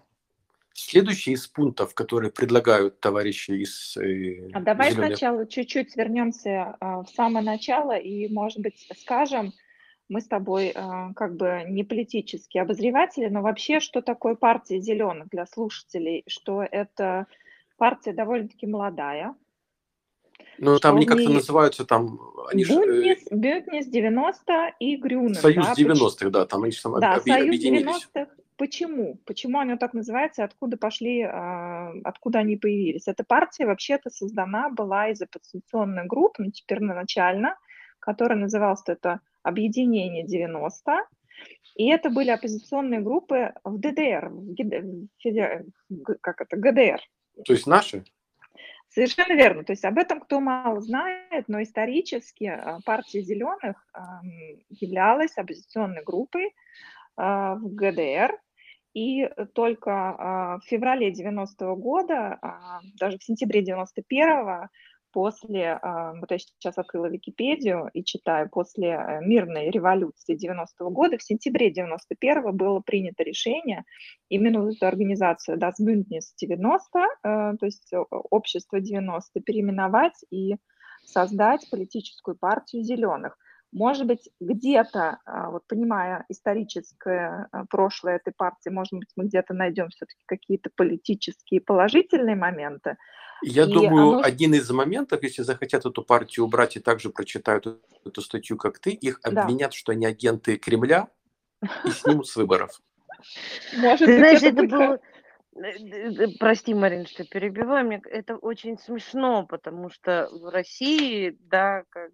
[0.85, 7.03] Следующий из пунктов, которые предлагают товарищи из э, А давай «Зелёной сначала чуть-чуть вернемся а,
[7.03, 9.53] в самое начало и, может быть, скажем,
[10.07, 15.29] мы с тобой а, как бы не политические обозреватели, но вообще, что такое партия зеленых
[15.29, 17.27] для слушателей, что это
[17.77, 19.35] партия довольно-таки молодая,
[20.57, 22.19] Ну, там они как-то называются, там,
[22.51, 26.81] они же, э, Бюнднес 90 и Грюнен, Союз да, поч- 90-х, да, там они же
[26.81, 27.85] там Да, объ- Союз объединились.
[28.13, 28.31] 90-х.
[28.59, 29.15] Почему?
[29.25, 30.43] Почему оно так называется?
[30.43, 33.07] Откуда пошли, а, откуда они появились?
[33.07, 37.57] Эта партия вообще-то создана была из оппозиционной группы, ну, теперь начально,
[37.99, 41.07] которая называлась это «Объединение 90».
[41.75, 46.99] И это были оппозиционные группы в ДДР, в ГД в феде- г- как это, ГДР.
[47.45, 48.03] То есть наши?
[48.89, 49.63] Совершенно верно.
[49.63, 53.87] То есть об этом кто мало знает, но исторически а, партия зеленых
[54.69, 56.53] являлась оппозиционной группой
[57.15, 58.37] а, в ГДР.
[58.93, 64.69] И только а, в феврале 90 года, а, даже в сентябре 91
[65.11, 71.17] после, а, вот я сейчас открыла Википедию и читаю, после э, мирной революции 90 года,
[71.17, 73.83] в сентябре 91 было принято решение
[74.29, 80.55] именно вот эту организацию Das Bündnis 90, э, то есть общество 90, переименовать и
[81.05, 83.37] создать политическую партию зеленых.
[83.71, 89.53] Может быть, где-то, а, вот понимая историческое а, прошлое этой партии, может быть, мы где-то
[89.53, 92.97] найдем все-таки какие-то политические положительные моменты.
[93.43, 97.67] Я И думаю, оно- один из моментов, если захотят эту партию убрать и также прочитают
[98.05, 99.43] эту- статью, как ты, их Да.
[99.43, 101.07] обвинят, что они агенты Кремля
[101.85, 102.81] и снимут с выборов.
[103.77, 104.99] Может Ты знаешь, это было...
[105.55, 111.83] э, э, Прости, Марин, что перебиваю, мне это очень смешно, потому что в России, да,
[111.89, 112.11] как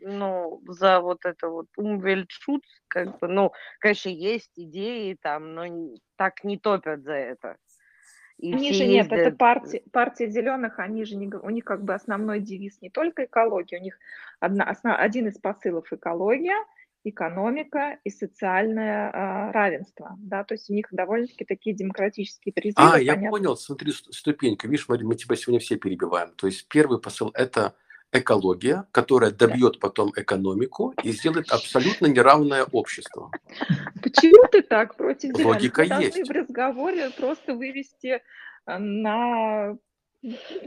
[0.00, 5.64] ну, за вот это вот Умвельтшутс, как бы, ну, конечно, есть идеи там, но
[6.16, 7.56] так не топят за это.
[8.38, 11.94] И Они же нет, это партия, партия зеленых, они же не, у них как бы
[11.94, 13.98] основной девиз не только экология, у них
[14.40, 16.56] одна, основ- один из посылов экология,
[17.02, 22.98] экономика и социальное а, равенство, да, то есть у них довольно-таки такие демократические призывы, А,
[22.98, 23.30] я понятно.
[23.30, 24.68] понял, смотри, ст- ступенька.
[24.68, 26.32] Видишь, Марин, мы тебя сегодня все перебиваем.
[26.32, 27.74] То есть первый посыл– это
[28.18, 33.30] экология, которая добьет потом экономику и сделает абсолютно неравное общество.
[34.02, 35.54] Почему ты так против зеленых?
[35.54, 36.28] Логика должны есть.
[36.28, 38.22] в разговоре просто вывести
[38.64, 39.76] а, на,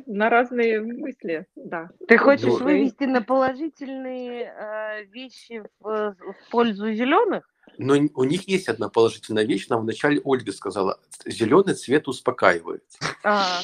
[0.06, 1.90] на разные мысли, да.
[2.08, 7.50] Ты хочешь Ну, вывести на положительные э, вещи в, в пользу зеленых?
[7.80, 9.70] Но у них есть одна положительная вещь.
[9.70, 12.84] Нам вначале Ольга сказала, зеленый цвет успокаивает.
[13.24, 13.62] А,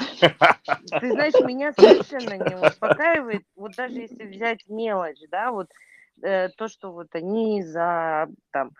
[1.01, 5.67] ты знаешь, меня совершенно не успокаивает, вот даже если взять мелочь, да, вот
[6.23, 8.71] э, то, что вот они за там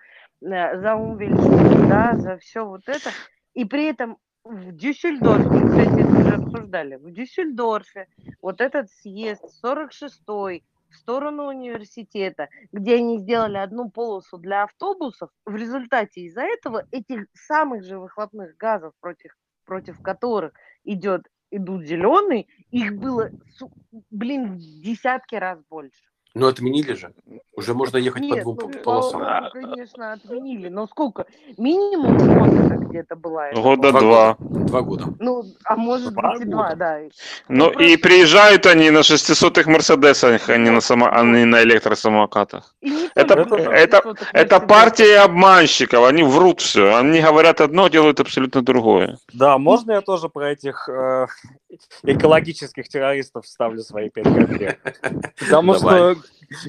[0.41, 3.09] э, за Умвельшут, да, за все вот это,
[3.53, 8.07] и при этом в Дюссельдорфе, кстати, это уже обсуждали, в Дюссельдорфе
[8.41, 15.55] вот этот съезд 46-й в сторону университета, где они сделали одну полосу для автобусов, в
[15.55, 22.93] результате из-за этого этих самых же выхлопных газов, против, против которых идет, идут зеленые, их
[22.95, 23.29] было,
[24.09, 26.03] блин, в десятки раз больше.
[26.35, 27.13] Но отменили же.
[27.55, 29.19] Уже можно ехать по Нет, двум ну, слава полосам.
[29.21, 30.67] богу, конечно, отменили.
[30.67, 31.25] Но сколько?
[31.57, 33.51] Минимум это где-то была.
[33.53, 33.99] Года полоса.
[34.01, 34.35] два.
[34.39, 35.05] Два года.
[35.19, 36.75] Ну, а может Два быть и два, года.
[36.75, 36.99] да.
[37.47, 41.07] Ну просто- и приезжают они на 600-х Мерседесах, а не на, само...
[41.09, 42.75] а не на электросамокатах.
[43.15, 44.67] Это- это- 600-х Это Мерседесах.
[44.67, 46.93] партия обманщиков, они врут все.
[46.97, 49.17] Они говорят одно, делают абсолютно другое.
[49.33, 51.27] Да, можно я тоже про этих э,
[52.03, 54.79] экологических террористов вставлю свои пять копеек?
[55.39, 56.15] Потому Давай.
[56.15, 56.21] что,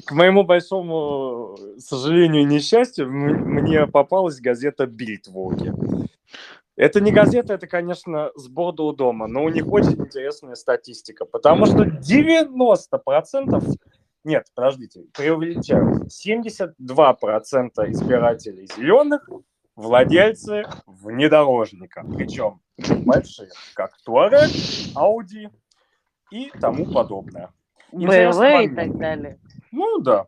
[0.05, 5.73] к моему большому сожалению и несчастью, мне попалась газета «Бильд» в Волге.
[6.75, 11.25] Это не газета, это, конечно, с борда у дома, но у них очень интересная статистика,
[11.25, 13.75] потому что 90%,
[14.23, 19.27] нет, подождите, преувеличаю, 72% избирателей зеленых
[19.75, 24.51] владельцы внедорожника, причем больших, как Touareg,
[24.95, 25.49] Audi,
[26.31, 27.51] и тому подобное.
[27.91, 29.39] Интересный и так далее.
[29.71, 30.27] Ну да.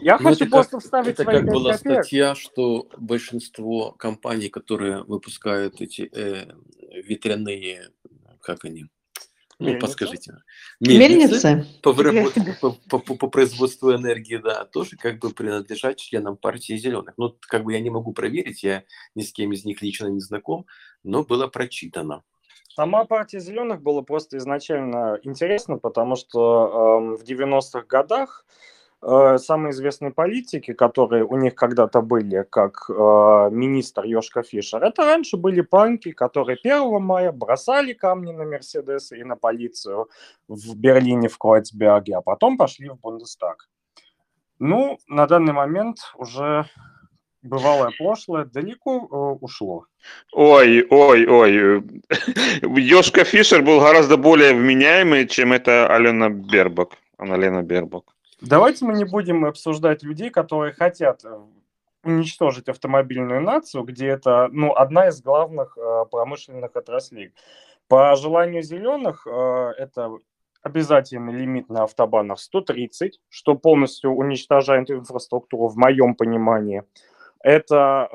[0.00, 2.04] Я Ну, хочу это просто как, вставить это свои как была копеек.
[2.04, 6.52] статья, что большинство компаний, которые выпускают эти э,
[7.02, 7.90] ветряные,
[8.40, 8.86] как они,
[9.58, 9.80] ну, Мельницы?
[9.80, 10.34] подскажите,
[10.80, 11.64] Мельницы?
[11.82, 16.76] по, выработке, по, по- по- по производству энергии, да, тоже как бы принадлежат членам партии
[16.76, 17.14] зеленых.
[17.16, 20.20] Ну, как бы я не могу проверить, я ни с кем из них лично не
[20.20, 20.66] знаком,
[21.02, 22.22] но было прочитано.
[22.76, 28.44] Сама партия зеленых была просто изначально интересна, потому что эм, в 90-х годах
[29.00, 32.92] э, самые известные политики, которые у них когда-то были, как э,
[33.50, 39.24] министр Йошка Фишер, это раньше были панки, которые 1 мая бросали камни на Мерседесы и
[39.24, 40.10] на полицию
[40.46, 43.70] в Берлине, в Кройцберге, а потом пошли в Бундестаг.
[44.58, 46.66] Ну, на данный момент уже
[47.46, 49.86] бывалое прошлое далеко э, ушло.
[50.32, 51.82] Ой, ой, ой.
[52.62, 56.90] Ёшка Фишер был гораздо более вменяемый, чем это Алена Бербак.
[57.18, 58.04] Аналена Бербак.
[58.40, 61.40] Давайте мы не будем обсуждать людей, которые хотят э,
[62.04, 67.32] уничтожить автомобильную нацию, где это ну, одна из главных э, промышленных отраслей.
[67.88, 70.18] По желанию зеленых э, это
[70.62, 76.82] обязательный лимит на автобанах 130, что полностью уничтожает инфраструктуру в моем понимании.
[77.40, 78.08] Это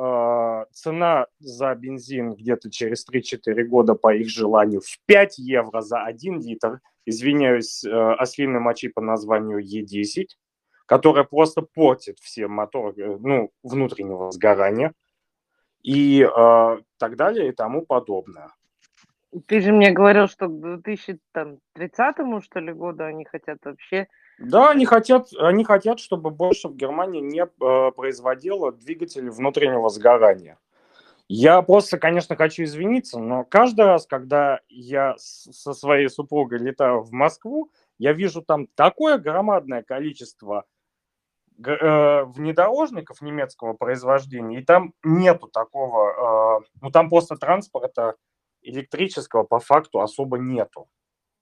[0.68, 6.04] э, цена за бензин где-то через 3-4 года по их желанию в 5 евро за
[6.04, 6.82] 1 литр.
[7.06, 10.28] Извиняюсь, э, ослиной мочи по названию Е10,
[10.86, 14.94] которая просто портит все моторы э, ну, внутреннего сгорания
[15.84, 18.50] и э, так далее и тому подобное.
[19.48, 24.08] Ты же мне говорил, что к 2030 что ли году они хотят вообще...
[24.40, 30.58] Да, они хотят, они хотят, чтобы больше в Германии не э, производило двигатели внутреннего сгорания.
[31.34, 37.14] Я просто, конечно, хочу извиниться, но каждый раз, когда я со своей супругой летаю в
[37.14, 40.66] Москву, я вижу там такое громадное количество
[41.64, 48.16] э, внедорожников немецкого произвождения, и там нету такого, э, ну там просто транспорта
[48.62, 50.90] электрического по факту особо нету.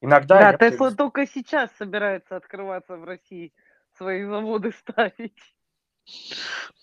[0.01, 3.53] Иногда Да, я Тесла только сейчас собирается открываться в России,
[3.97, 5.35] свои заводы ставить.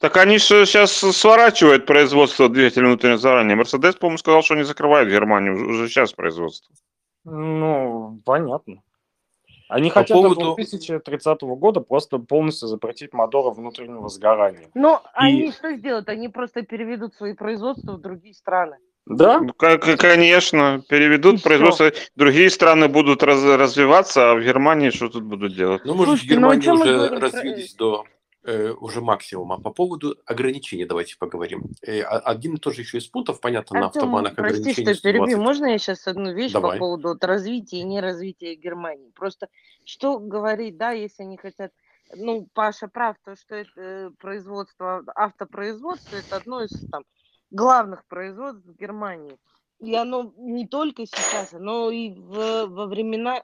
[0.01, 3.57] Так они же сейчас сворачивают производство двигателей внутреннего сгорания.
[3.57, 6.75] Мерседес, по-моему, сказал, что они закрывают в Германии уже- сейчас производство.
[7.25, 8.83] Ну, понятно.
[9.69, 14.71] Они По хотят поводу- до 2030 года просто полностью запретить моторы внутреннего сгорания.
[14.75, 16.09] Но они что сделают?
[16.09, 18.77] Они просто переведут свои производства в другие страны.
[19.07, 19.41] Да?
[19.41, 21.49] Ну, ка- ка- Конечно, переведут всё.
[21.49, 25.83] производство, другие страны будут раз- развиваться, а в Германии что тут будут делать?
[25.85, 28.05] Ну, может, в Слушайте, ну, о Германии мы уже говорим про- развились до
[28.49, 29.59] э, уже максимума.
[29.61, 31.65] По поводу ограничений давайте поговорим.
[31.83, 34.95] Э, а- один и тот же еще из пунктов, понятно, на Артем, автобанах прости, ограничения
[34.95, 35.27] что перебью.
[35.27, 35.45] 120.
[35.45, 36.73] Можно я сейчас одну вещь Давай.
[36.73, 39.11] по поводу вот развития и неразвития Германии?
[39.17, 39.49] Просто
[39.85, 41.73] что говорить, да, если они хотят...
[42.15, 47.03] Ну, Паша прав, то, что это э, производство, автопроизводство, это одно из там
[47.51, 49.39] главных производств в Германии.
[49.81, 53.43] И оно не только сейчас, но и в- во времена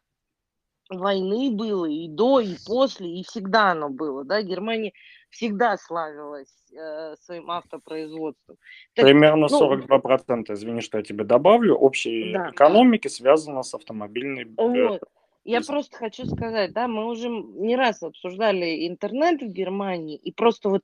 [0.89, 4.93] войны было, и до, и после, и всегда оно было, да, Германия
[5.31, 8.57] всегда славилась э, своим автопроизводством.
[8.95, 12.51] Так, Примерно ну, 42%, извини, что я тебе добавлю, общей Да.
[12.51, 14.45] экономики связано с автомобильной...
[14.45, 15.03] э, Вот.
[15.45, 20.69] Я просто хочу сказать, да, мы уже не раз обсуждали интернет в Германии, и просто
[20.69, 20.83] вот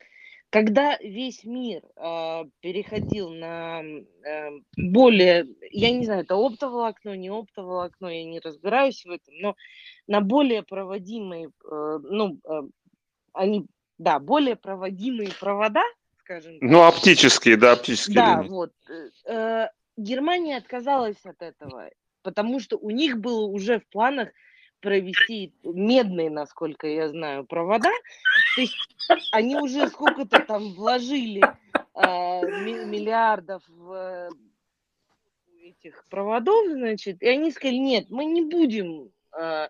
[0.50, 8.06] когда весь мир э, переходил на э, более, я не знаю, это оптоволокно, не оптоволокно,
[8.06, 9.56] я не разбираюсь в этом, но
[10.06, 12.62] на более проводимые, э, ну, э,
[13.34, 13.66] они,
[13.98, 15.82] да, более проводимые провода,
[16.20, 18.48] скажем так, Ну, оптические, да, оптические да, линии.
[18.48, 18.72] вот.
[19.26, 21.90] э, Германия отказалась от этого,
[22.22, 24.30] потому что у них было уже в планах
[24.80, 27.90] провести медные, насколько я знаю, провода.
[28.58, 28.76] То есть
[29.30, 31.40] они уже сколько-то там вложили
[31.94, 34.30] ми- миллиардов в э,
[35.62, 39.68] этих проводов, значит, и они сказали, нет, мы не будем э,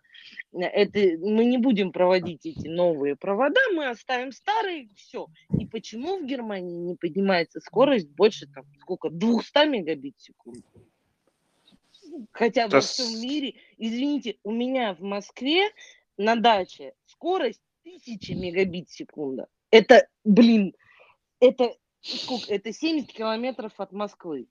[0.52, 5.26] это, мы не будем проводить эти новые провода, мы оставим старые, все.
[5.60, 10.62] И почему в Германии не поднимается скорость больше, там, сколько, 200 мегабит в секунду?
[12.32, 15.68] Хотя Да во всем мире, извините, у меня в Москве
[16.16, 17.60] на даче скорость
[17.96, 19.46] 1000 мегабит в секунду.
[19.70, 20.74] Это, блин,
[21.40, 22.52] это сколько?
[22.52, 24.46] Это 70 километров от Москвы.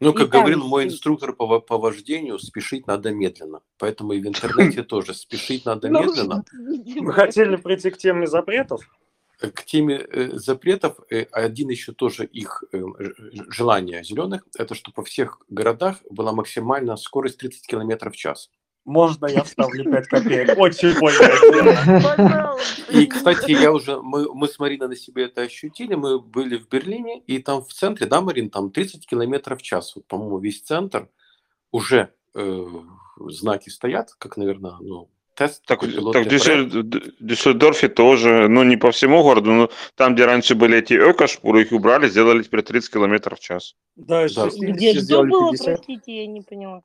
[0.00, 0.94] Ну, И как там говорил мой стоит.
[0.94, 3.62] инструктор по, по вождению, спешить надо медленно.
[3.78, 6.44] Поэтому и в интернете тоже спешить надо Ну, медленно.
[6.52, 8.82] Вы хотели прийти к теме запретов?
[9.50, 12.80] к теме э, запретов, э, один еще тоже их э,
[13.48, 18.50] желание зеленых, это чтобы во всех городах была максимальная скорость 30 км в час.
[18.84, 20.58] Можно я вставлю 5 копеек?
[20.58, 22.56] Очень больно.
[22.90, 26.68] И, кстати, я уже, мы, мы с Мариной на себе это ощутили, мы были в
[26.68, 30.62] Берлине, и там в центре, да, Марин, там 30 километров в час, вот, по-моему, весь
[30.62, 31.08] центр,
[31.70, 32.66] уже э,
[33.28, 35.64] знаки стоят, как, наверное, ну, тест.
[35.66, 36.28] Так, так в
[37.20, 41.72] Дюссельдорфе тоже, ну не по всему городу, но там, где раньше были эти эко-шпуры, их
[41.72, 43.76] убрали, сделали теперь 30 километров в час.
[43.96, 44.48] Да, да.
[44.48, 45.66] Где что было, 50?
[45.66, 46.82] простите, я не поняла.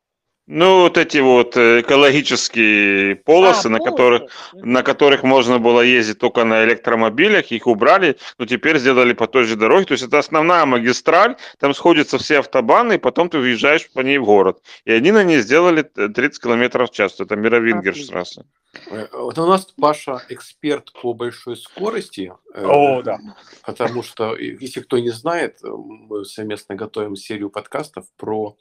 [0.50, 3.92] Ну, вот эти вот э, экологические полосы, а, на, полосы.
[3.92, 9.28] Которых, на которых можно было ездить только на электромобилях, их убрали, но теперь сделали по
[9.28, 9.84] той же дороге.
[9.86, 14.20] То есть это основная магистраль, там сходятся все автобаны, и потом ты въезжаешь по ней
[14.20, 14.62] в город.
[14.86, 17.20] И они на ней сделали 30 километров в час.
[17.20, 18.46] Это Мировингерштрассе.
[18.90, 22.32] Э, вот у нас Паша эксперт по большой скорости.
[22.54, 23.20] Э, О, да.
[23.66, 28.56] Потому что, если кто не знает, мы совместно готовим серию подкастов про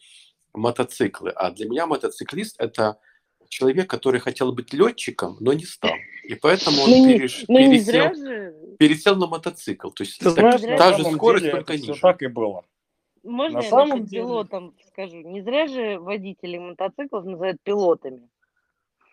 [0.56, 1.30] мотоциклы.
[1.30, 2.98] А для меня мотоциклист– это
[3.48, 5.92] человек, который хотел быть летчиком, но не стал.
[6.24, 7.44] И поэтому он ну, переш...
[7.46, 8.76] ну, пересел, же...
[8.78, 9.90] пересел на мотоцикл.
[9.90, 12.00] То есть Ты знаешь, так, та же скорость, деле, только ниже.
[12.00, 12.64] так и было.
[13.22, 14.22] Можно на я самом деле...
[14.22, 15.16] пилотам скажу?
[15.16, 18.28] Не зря же водителей мотоциклов называют пилотами.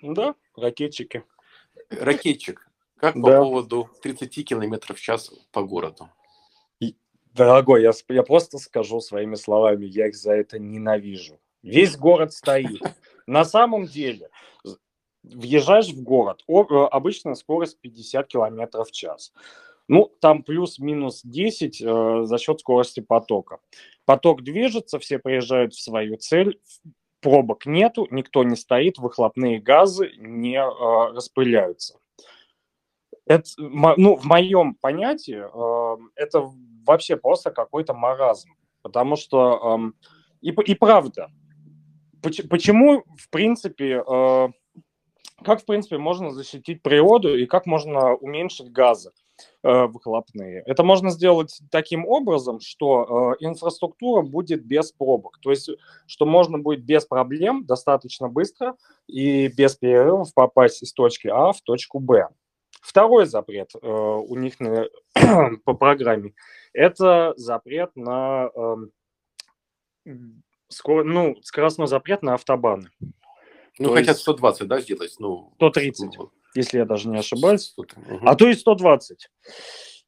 [0.01, 1.23] Да, ракетчики.
[1.89, 2.67] Ракетчик.
[2.97, 3.21] Как да.
[3.21, 6.09] по поводу 30 километров в час по городу?
[7.33, 11.39] Дорогой, я, я просто скажу своими словами, я их за это ненавижу.
[11.63, 12.81] Весь город стоит.
[13.25, 14.29] На самом деле,
[15.23, 16.53] въезжаешь в город, э,
[16.91, 19.33] обычная скорость 50 км в час.
[19.87, 23.59] Ну, там плюс-минус 10 э, за счет скорости потока.
[24.05, 26.59] Поток движется, все приезжают в свою цель,
[27.19, 31.99] пробок нету, никто не стоит, выхлопные газы не э, распыляются.
[33.25, 36.49] Это, ну, в моем понятии э, это
[36.85, 38.49] вообще просто какой-то маразм.
[38.81, 39.95] Потому что, эм,
[40.41, 41.31] и, и правда,
[42.21, 44.47] почему, в принципе, э,
[45.43, 49.11] как, в принципе, можно защитить природу и как можно уменьшить газы
[49.63, 50.63] э, выхлопные?
[50.65, 55.39] Это можно сделать таким образом, что э, инфраструктура будет без пробок.
[55.41, 55.69] То есть,
[56.07, 58.75] что можно будет без проблем достаточно быстро
[59.07, 62.27] и без перерывов попасть из точки А в точку Б.
[62.83, 64.87] Второй запрет э, у них на,
[65.65, 66.33] по программе–
[66.73, 68.49] это запрет на
[70.05, 70.09] э,
[70.67, 72.89] скор, ну, скоростной запрет на автобаны.
[73.79, 75.15] Ну, то хотят 120, да, сделать?
[75.19, 77.69] Ну, 130, ну, если я даже не ошибаюсь.
[77.69, 78.19] 100, угу.
[78.21, 79.29] А то и 120.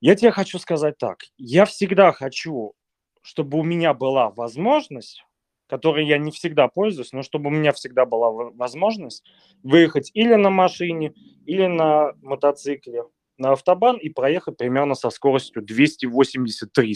[0.02, 1.20] Я тебе хочу сказать так.
[1.38, 2.74] Я всегда хочу,
[3.22, 5.24] чтобы у меня была возможность
[5.68, 9.24] которой я не всегда пользуюсь, но чтобы у меня всегда была возможность
[9.64, 11.14] выехать или на машине,
[11.46, 13.04] или на мотоцикле
[13.38, 16.96] на автобан и проехать примерно со скоростью 280-300.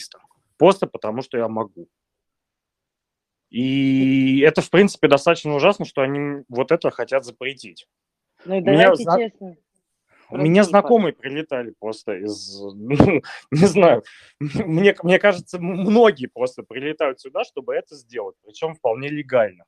[0.58, 1.88] Просто потому, что я могу.
[3.50, 7.88] И это, в принципе, достаточно ужасно, что они вот это хотят запретить.
[8.46, 9.30] Ну и давайте Меня...
[9.30, 9.56] честно,
[10.30, 13.22] у меня знакомые прилетали просто из, ну,
[13.52, 14.04] не знаю,
[14.40, 19.66] мне, мне кажется, многие просто прилетают сюда, чтобы это сделать, причем вполне легально.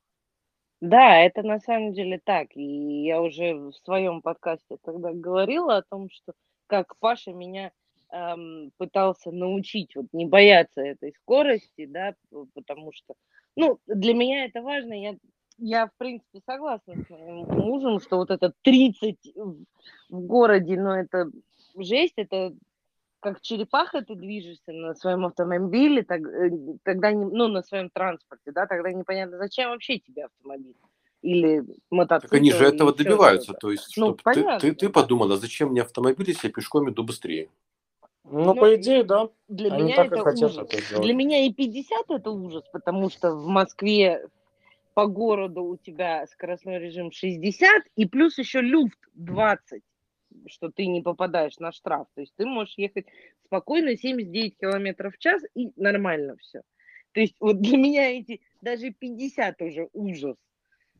[0.80, 2.48] Да, это на самом деле так.
[2.56, 6.32] И я уже в своем подкасте тогда говорила о том, что
[6.66, 7.70] как Паша меня
[8.10, 12.14] эм, пытался научить вот не бояться этой скорости, да,
[12.54, 13.14] потому что,
[13.54, 14.92] ну, для меня это важно.
[14.92, 15.16] Я
[15.62, 19.16] я, в принципе, согласна с моим мужем, что вот это 30
[20.08, 21.30] в городе, ну, это
[21.76, 22.52] жесть, это
[23.20, 26.50] как черепаха ты движешься на своем автомобиле, так, э,
[26.82, 30.74] тогда, не, ну, на своем транспорте, да, тогда непонятно, зачем вообще тебе автомобиль
[31.22, 32.32] или мотоцикл.
[32.32, 36.28] Так они же этого добиваются, то есть, ну, ты, ты, ты подумала, зачем мне автомобиль,
[36.28, 37.48] если я пешком иду быстрее?
[38.24, 39.28] Ну, ну, по идее, да.
[39.48, 40.56] Для Они меня это ужас.
[40.58, 44.28] Это для меня и 50 это ужас, потому что в Москве
[44.94, 49.82] по городу у тебя скоростной режим 60, и плюс еще люфт 20,
[50.46, 52.06] что ты не попадаешь на штраф.
[52.14, 53.06] То есть ты можешь ехать
[53.44, 56.62] спокойно 79 километров в час, и нормально все.
[57.12, 60.36] То есть вот для меня эти даже 50 уже ужас.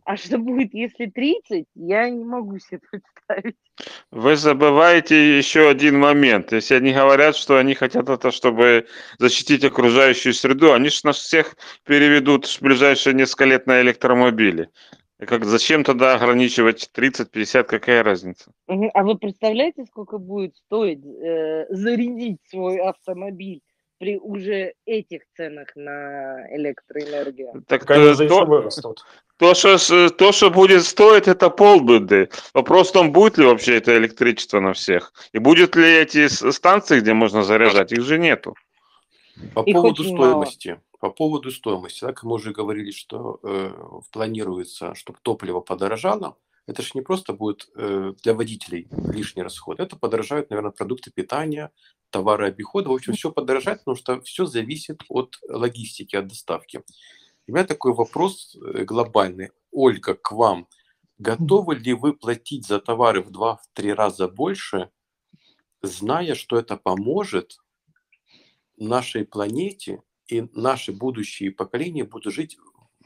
[0.04, 3.56] А что будет, если 30, я не могу себе представить.
[4.10, 6.52] Вы забываете еще один момент.
[6.52, 8.86] Если они говорят, что они хотят это, чтобы
[9.18, 14.70] защитить окружающую среду, они же нас всех переведут в ближайшие несколько лет на электромобили.
[15.26, 18.50] Как, зачем тогда ограничивать 30-50, какая разница?
[18.66, 23.60] А вы представляете, сколько будет стоить э, зарядить свой автомобиль
[23.98, 27.62] при уже этих ценах на электроэнергию?
[27.68, 28.94] Так, то, то,
[29.42, 32.28] То что, то, что будет стоить, это полбеды.
[32.54, 35.12] Вопрос в том, будет ли вообще это электричество на всех.
[35.32, 38.54] И будет ли эти станции, где можно заряжать, их же нету.
[39.52, 40.28] По Их поводу очень мало.
[40.28, 40.80] стоимости.
[41.00, 43.72] По поводу стоимости, так мы уже говорили, что э,
[44.12, 46.36] планируется, чтобы топливо подорожало.
[46.68, 49.80] Это же не просто будет э, для водителей лишний расход.
[49.80, 51.72] Это подорожают, наверное, продукты питания,
[52.10, 52.90] товары обихода.
[52.90, 56.82] В общем, все подорожает, потому что все зависит от логистики, от доставки.
[57.48, 59.50] У меня такой вопрос э, глобальный.
[59.70, 60.68] Ольга, к вам.
[61.18, 64.90] Готовы ли вы платить за товары в два-три раза больше,
[65.82, 67.58] зная, что это поможет
[68.76, 72.56] нашей планете и наши будущие поколения будут жить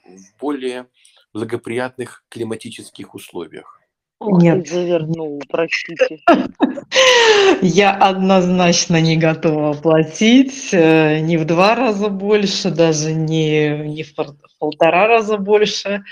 [0.05, 0.89] в более
[1.33, 3.81] благоприятных климатических условиях.
[4.19, 4.67] Ох, Нет.
[4.67, 6.21] завернул, простите.
[7.61, 14.15] Я однозначно не готова платить э, ни в два раза больше, даже не, не в
[14.59, 16.03] полтора раза больше,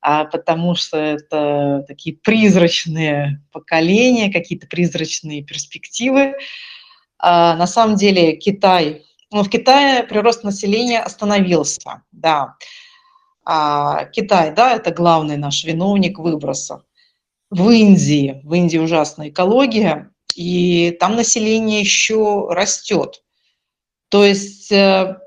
[0.00, 6.34] а потому что это такие призрачные поколения, какие-то призрачные перспективы.
[7.18, 12.56] А на самом деле Китай, ну в Китае прирост населения остановился, да.
[13.44, 16.80] А Китай, да, это главный наш виновник выбросов
[17.52, 18.40] в Индии.
[18.44, 23.22] В Индии ужасная экология, и там население еще растет.
[24.08, 25.18] То есть э,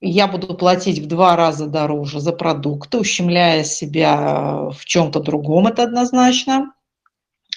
[0.00, 5.84] я буду платить в два раза дороже за продукты, ущемляя себя в чем-то другом, это
[5.84, 6.72] однозначно.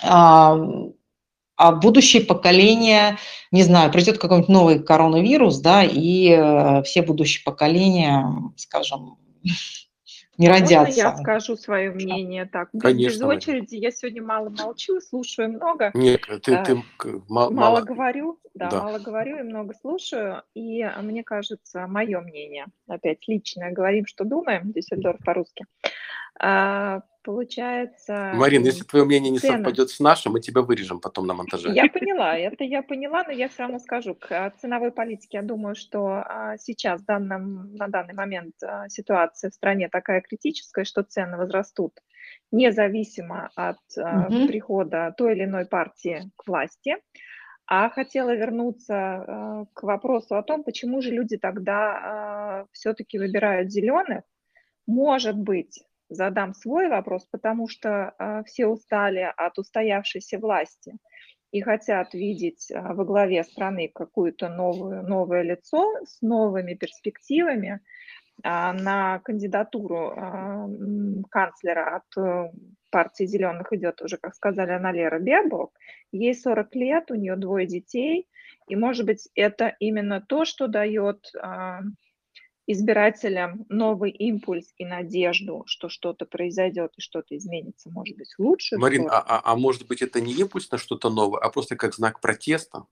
[0.03, 0.57] А,
[1.55, 3.17] а будущее поколение,
[3.51, 9.17] не знаю, придет какой-нибудь новый коронавирус, да, и э, все будущие поколения, скажем,
[10.37, 10.97] не Можно родятся.
[10.99, 12.45] я скажу свое мнение?
[12.45, 13.37] Так, без- без Конечно, Марина.
[13.37, 13.75] очереди.
[13.75, 15.91] Я сегодня мало молчу, слушаю много.
[15.93, 16.83] Нет, ты, А, ты
[17.29, 18.81] Мало, мало, говорю, да, да.
[18.83, 20.41] мало говорю и много слушаю.
[20.55, 25.65] И а, мне кажется, мое мнение, опять личное, говорим, что думаем, Дюссельдорф по-русски.
[25.83, 25.89] А,
[27.23, 28.31] получается...
[28.35, 29.57] Марина, если твое мнение не цены.
[29.57, 31.73] совпадет с нашим, мы тебя вырежем потом на монтаже.
[31.73, 34.13] Я поняла, это я поняла, но я все равно скажу.
[34.15, 38.89] К а, ценовой политике, я думаю, что а, сейчас, в данном, на данный момент, а,
[38.89, 41.93] ситуация в стране такая критическая, что цены возрастут
[42.51, 44.47] независимо от а, Мгм.
[44.47, 46.97] прихода той или иной партии к власти.
[47.65, 54.23] А хотела вернуться а, к вопросу о том, почему же люди тогда все-таки выбирают зеленых.
[54.85, 55.81] Может быть,
[56.15, 60.97] задам свой вопрос, потому что а, все устали от устоявшейся власти
[61.51, 63.91] и хотят видеть а, во главе страны
[64.41, 67.79] новую, новое лицо с новыми перспективами.
[68.43, 70.15] А, На кандидатуру
[71.29, 72.51] канцлера от э,
[72.89, 75.71] партии зеленых идет уже, как сказали, Аналера Бебок.
[76.11, 78.27] Ей 40 лет, у нее двое детей,
[78.67, 81.31] и, может быть, это именно то, что дает
[82.65, 88.79] избирателям новый импульс и надежду, что что-то произойдет и что-то изменится, может быть, в лучшую
[88.79, 91.93] Марин, а, а- а может быть это не импульс на что-то новое, а просто как
[91.93, 92.85] знак протеста?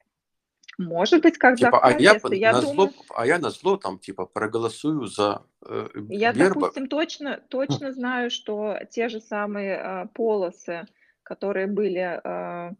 [0.77, 2.35] Может быть, как Типа, знак а я, протеста.
[2.35, 6.53] Я на думаю, зло, а я на зло там типа проголосую за э, Я, Бербак.
[6.53, 10.85] допустим, точно, точно знаю, что те же самые а, полосы,
[11.23, 12.73] которые были а,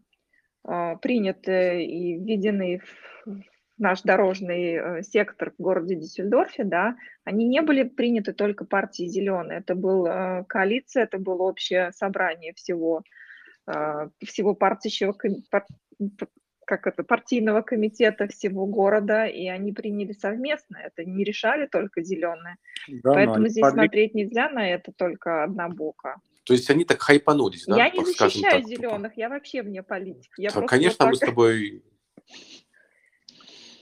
[0.64, 2.80] а, приняты и введены
[3.24, 3.51] в
[3.82, 9.58] наш дорожный э, сектор в городе Дюссельдорфе, да, они не были приняты только партией «Зеленые».
[9.58, 13.02] Это была коалиция, это было общее собрание всего,
[13.66, 15.16] а, всего партийного,
[16.64, 20.78] как это, партийного комитета всего города, и они приняли совместно.
[20.78, 22.56] Это не решали только «Зеленые».
[23.02, 26.20] Да, Поэтому здесь подли- смотреть нельзя на это только однобоко.
[26.44, 27.76] То есть они так хайпанулись, да?
[27.76, 30.40] я не так защищаю так, зеленых, я вообще вне политики.
[30.40, 31.84] Я Да, конечно, вот мы с так- тобой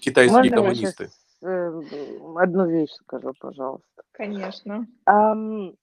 [0.00, 2.38] китайские Можно я сейчас коммунисты.
[2.38, 4.02] одну вещь скажу, пожалуйста?
[4.12, 4.86] Конечно.
[5.06, 5.74] Ам,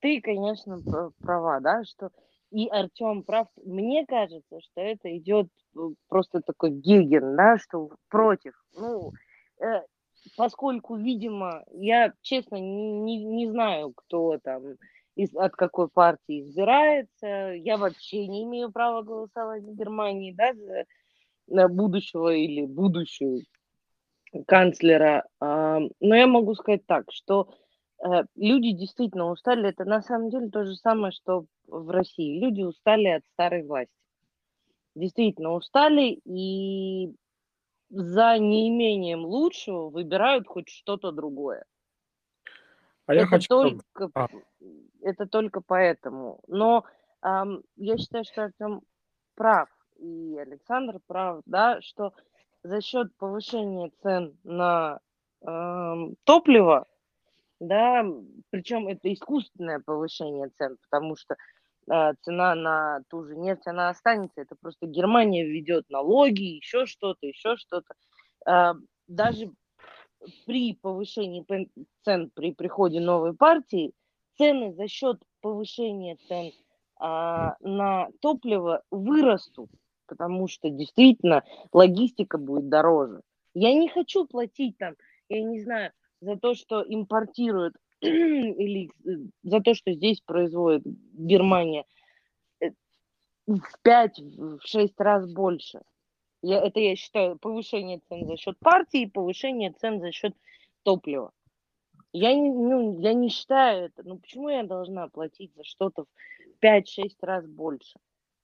[0.00, 0.80] ты, конечно,
[1.20, 2.10] права, да, что
[2.50, 3.48] и Артем прав.
[3.64, 8.54] Мне кажется, что это идет э, просто такой геген, да, что против.
[8.74, 9.12] Ну,
[9.60, 9.82] э,
[10.36, 14.62] поскольку, видимо, я, честно, не, не, не знаю, кто там
[15.16, 17.52] из, от какой партии избирается.
[17.54, 20.84] Я вообще не имею права голосовать в Германии, да, за
[21.48, 23.44] будущего или будущую
[24.46, 25.26] канцлера.
[25.40, 27.54] Но я могу сказать так, что
[28.04, 29.68] э, люди действительно устали.
[29.68, 32.38] Это на самом деле то же самое, что в России.
[32.38, 33.94] Люди устали от старой власти.
[34.94, 37.14] Действительно устали и
[37.90, 41.64] за неимением лучшего выбирают хоть что-то другое.
[43.06, 43.48] А я это хочу...
[43.48, 44.28] только, А.
[45.02, 46.40] это только поэтому.
[46.48, 46.84] Но
[47.20, 48.82] ам, я считаю, что Артем
[49.34, 49.68] прав,
[49.98, 52.12] и Александр прав, да, что
[52.62, 55.00] за счет повышения цен на
[55.44, 56.86] ам, топливо
[57.60, 58.04] да,
[58.50, 61.36] причем это искусственное повышение цен, потому что
[61.90, 67.26] э, цена на ту же нефть, она останется, это просто Германия введет налоги, еще что-то,
[67.26, 67.94] еще что-то.
[68.46, 68.74] Э,
[69.08, 69.52] даже
[70.44, 71.46] при повышении
[72.04, 73.92] цен при приходе новой партии,
[74.36, 76.52] цены за счет повышения цен
[76.98, 79.70] а, на топливо вырастут,
[80.06, 83.20] потому что действительно логистика будет дороже.
[83.54, 84.94] Я не хочу платить там,
[85.28, 91.84] я не знаю, за то, что импортируют или э, за то, что здесь производит Германия
[92.60, 92.70] э,
[93.46, 95.82] в 5-6 раз больше.
[96.42, 100.34] Я, это я считаю повышение цен за счет партии и повышение цен за счет
[100.82, 101.32] топлива.
[102.12, 104.02] Я не, ну, я не считаю это.
[104.04, 107.98] Ну почему я должна платить за что-то в 5-6 раз больше?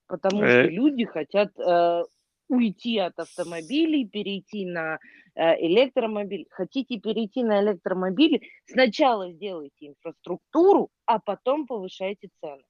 [0.07, 0.69] Потому что Э.
[0.69, 2.03] люди хотят э,
[2.49, 4.99] уйти от автомобилей, перейти на
[5.35, 6.47] э, электромобиль.
[6.51, 12.63] Хотите перейти на электромобили, сначала сделайте инфраструктуру, а потом повышайте цены.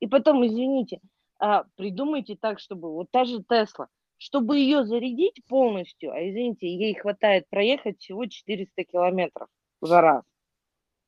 [0.00, 1.00] И потом, извините,
[1.38, 6.94] а, придумайте так, чтобы вот та же Тесла, чтобы ее зарядить полностью, а извините, ей
[6.94, 9.48] хватает проехать всего 400 километров
[9.80, 10.22] за раз,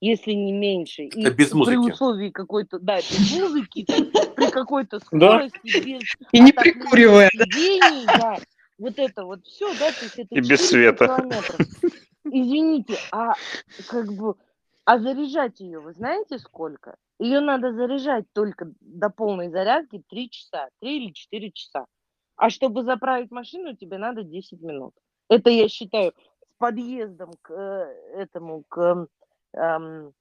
[0.01, 1.05] если не меньше.
[1.05, 1.77] И Это без при музыки.
[1.93, 3.85] условии какой-то, да, без музыки,
[4.35, 7.31] при какой-то скорости, без И не прикуривая.
[8.07, 8.39] да,
[8.79, 11.07] вот это вот все, да, то есть это И без 400 света.
[11.07, 11.61] километров.
[12.25, 13.35] Извините, а
[13.89, 14.35] как бы,
[14.85, 16.97] а заряжать ее, вы знаете сколько?
[17.19, 21.87] Ее надо заряжать только до полной зарядки 3 часа, 3 или 4 часа.
[22.37, 24.95] А чтобы заправить машину, тебе надо 10 минут.
[25.29, 27.87] Это я считаю с подъездом к э,
[28.17, 29.09] этому, к,
[29.55, 30.13] эм,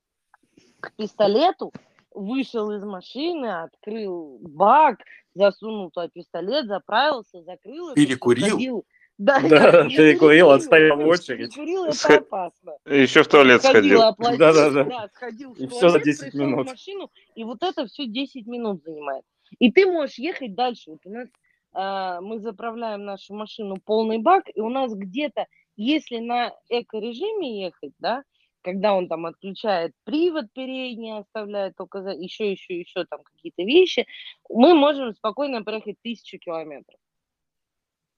[0.80, 1.72] к пистолету,
[2.14, 5.00] вышел из машины, открыл бак,
[5.34, 7.94] засунул туда пистолет, заправился, закрыл.
[7.94, 8.86] Перекурил?
[9.18, 11.54] Да, Да, перекурил, отстоял в очередь.
[11.56, 12.74] Перекурил, это Сход- опасно.
[12.86, 14.02] Еще в туалет Сходил, сходил.
[14.04, 14.84] оплатил, Да-да-да.
[14.84, 16.68] да, сходил в И туалет, за 10 пришел в минут.
[16.68, 19.24] машину, и вот это все 10 минут занимает.
[19.60, 20.92] И ты можешь ехать дальше.
[20.92, 21.28] Вот у нас
[21.74, 27.94] а, мы заправляем нашу машину полный бак, и у нас где-то, если на эко-режиме ехать,
[28.00, 28.24] да,
[28.62, 32.12] когда он там отключает привод передний, оставляет только за...
[32.12, 34.06] еще, еще, еще там какие-то вещи,
[34.50, 37.00] мы можем спокойно проехать тысячу километров.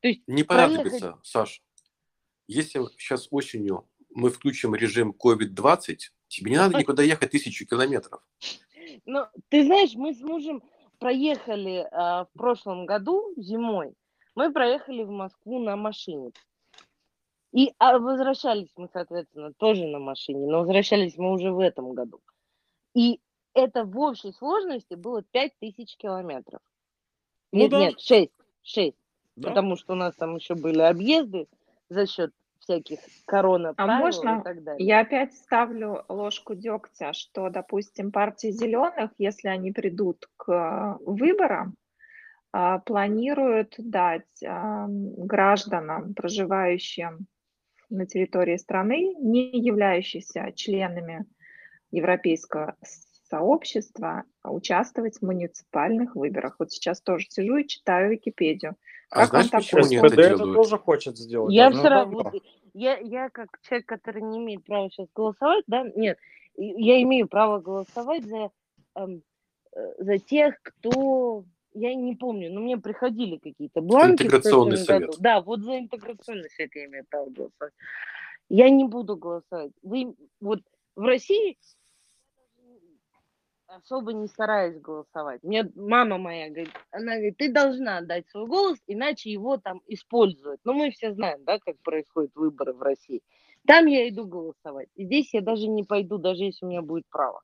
[0.02, 1.62] То есть Не проехать понадобится, Саш.
[2.48, 8.22] Если сейчас осенью мы включим режим COVID-20, тебе не надо никуда ехать тысячу километров.
[9.06, 10.64] Ну, ты знаешь, мы с мужем
[11.00, 13.94] проехали а, в прошлом году зимой.
[14.36, 16.32] Мы проехали в Москву на машине.
[17.52, 22.22] И а, возвращались мы, соответственно, тоже на машине, но возвращались мы уже в этом году.
[22.94, 23.20] И
[23.54, 26.62] это в общей сложности было 5000 километров.
[27.52, 27.80] Ну нет, да.
[27.80, 28.32] нет, 6.
[28.62, 28.96] 6.
[29.36, 29.50] Да.
[29.50, 31.48] Потому что у нас там еще были объезды
[31.90, 34.86] за счет всяких корона А можно и так далее.
[34.86, 41.76] Я опять ставлю ложку дегтя, что, допустим, партии зеленых, если они придут к выборам,
[42.52, 47.28] а, планируют дать а, гражданам, проживающим
[47.90, 51.26] на территории страны, не являющимся членами
[51.92, 52.76] европейского
[53.30, 56.56] сообщества, а участвовать в муниципальных выборах.
[56.60, 58.76] Вот сейчас тоже сижу и читаю Википедию.
[59.12, 60.00] А Как знаешь, почему такое?
[60.00, 61.54] они это это тоже хочет сделать.
[61.54, 62.32] Я даже все равно,
[62.74, 66.18] я, я как человек, который не имеет права сейчас голосовать, да, нет,
[66.56, 68.52] я имею право голосовать за,
[68.96, 69.24] эм,
[69.76, 71.44] э, за тех, кто,
[71.80, 75.08] я не помню, но мне приходили какие-то бланки Интеграционный совет.
[75.08, 75.18] году.
[75.20, 77.74] Да, вот за интеграционный совет я имею право голосовать.
[78.50, 79.72] Я не буду голосовать.
[79.82, 80.62] Вы, вот
[80.96, 81.58] в России
[83.68, 85.44] особо не стараюсь голосовать.
[85.44, 90.60] Мне мама моя говорит, она говорит, ты должна отдать свой голос, иначе его там используют.
[90.64, 93.22] Ну, мы все знаем, да, как происходят выборы в России.
[93.68, 94.90] Там я иду голосовать.
[94.96, 97.42] Здесь я даже не пойду, даже если у меня будет право.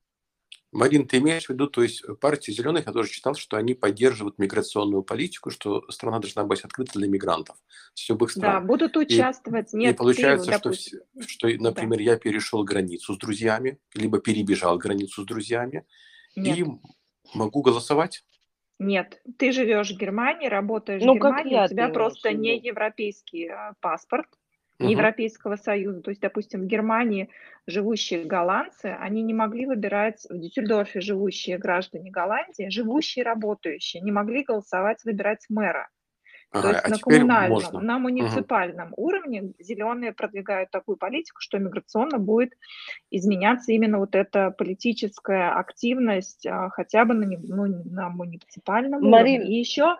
[0.75, 4.37] Марин, ты имеешь в виду, то есть партия зеленых, я тоже читал, что они поддерживают
[4.37, 7.55] миграционную политику, что страна должна быть открыта для мигрантов
[7.93, 8.67] с любых Да, стран.
[8.67, 9.73] будут участвовать.
[9.73, 14.19] И Нет, ты, получается, что, допустим, вс- что, например, я перешел границу с друзьями, либо
[14.19, 15.85] перебежал границу с друзьями,
[16.35, 16.57] нет.
[16.57, 16.65] и
[17.33, 18.25] могу голосовать.
[18.77, 22.33] Нет, ты живешь в Германии, работаешь Ну, в как Германии, я, у тебя ты просто
[22.33, 24.27] не европейский э, паспорт,
[24.79, 26.01] Не Европейского Союза.
[26.01, 27.29] То есть, допустим, в Германии
[27.65, 34.43] живущие голландцы, они не могли выбирать, в Дюссельдорфе живущие граждане Голландии, живущие, работающие, не могли
[34.43, 35.89] голосовать, выбирать мэра.
[36.51, 37.81] То Ага, есть а на коммунальном, можно.
[37.81, 42.53] на муниципальном уровне зеленые продвигают такую политику, что миграционно будет
[43.11, 49.55] изменяться именно вот эта политическая активность а, хотя бы на, ну, на муниципальном Марин, уровне.
[49.55, 49.97] И еще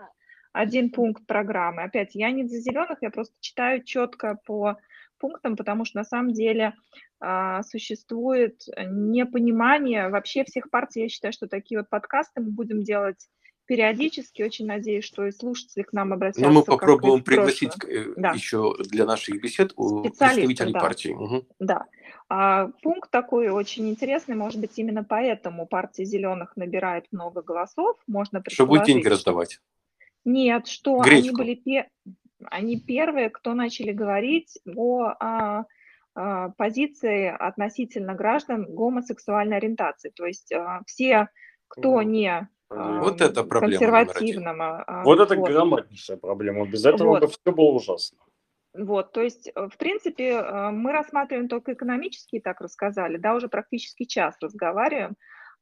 [0.55, 1.83] один пункт программы.
[1.83, 4.77] Опять, я не за зеленых, я просто читаю четко по
[5.19, 6.73] пунктам, потому что на самом деле
[7.19, 11.01] а, существует непонимание вообще всех партий.
[11.01, 13.27] Я считаю, что такие вот подкасты мы будем делать
[13.65, 14.43] периодически.
[14.43, 16.45] Очень надеюсь, что и слушатели к нам обратятся.
[16.45, 18.31] Ну, мы попробуем пригласить э, да.
[18.31, 20.79] еще для наших бесед представителей да.
[20.79, 21.09] партии.
[21.09, 21.47] Угу.
[21.59, 21.85] Да.
[22.29, 27.97] А, пункт такой очень интересный, может быть, именно поэтому партия зеленых набирает много голосов.
[28.07, 29.59] Можно Чтобы будет деньги раздавать.
[30.26, 31.19] Нет, что Гречку.
[31.19, 31.89] они были
[32.45, 35.65] они первые, кто начали говорить о, о, а,
[36.13, 40.09] о позиции относительно граждан гомосексуальной ориентации.
[40.09, 41.30] То есть а, все,
[41.67, 45.03] кто не вот это проблема консервативного.
[45.05, 45.49] Вот это вот.
[45.49, 46.67] громаднейшая проблема.
[46.67, 47.21] Без этого вот.
[47.21, 48.17] бы все было ужасно.
[48.78, 53.47] Вот, то есть, э, в принципе, э, мы рассматриваем только экономические, так рассказали, да, уже
[53.47, 55.15] практически час разговариваем,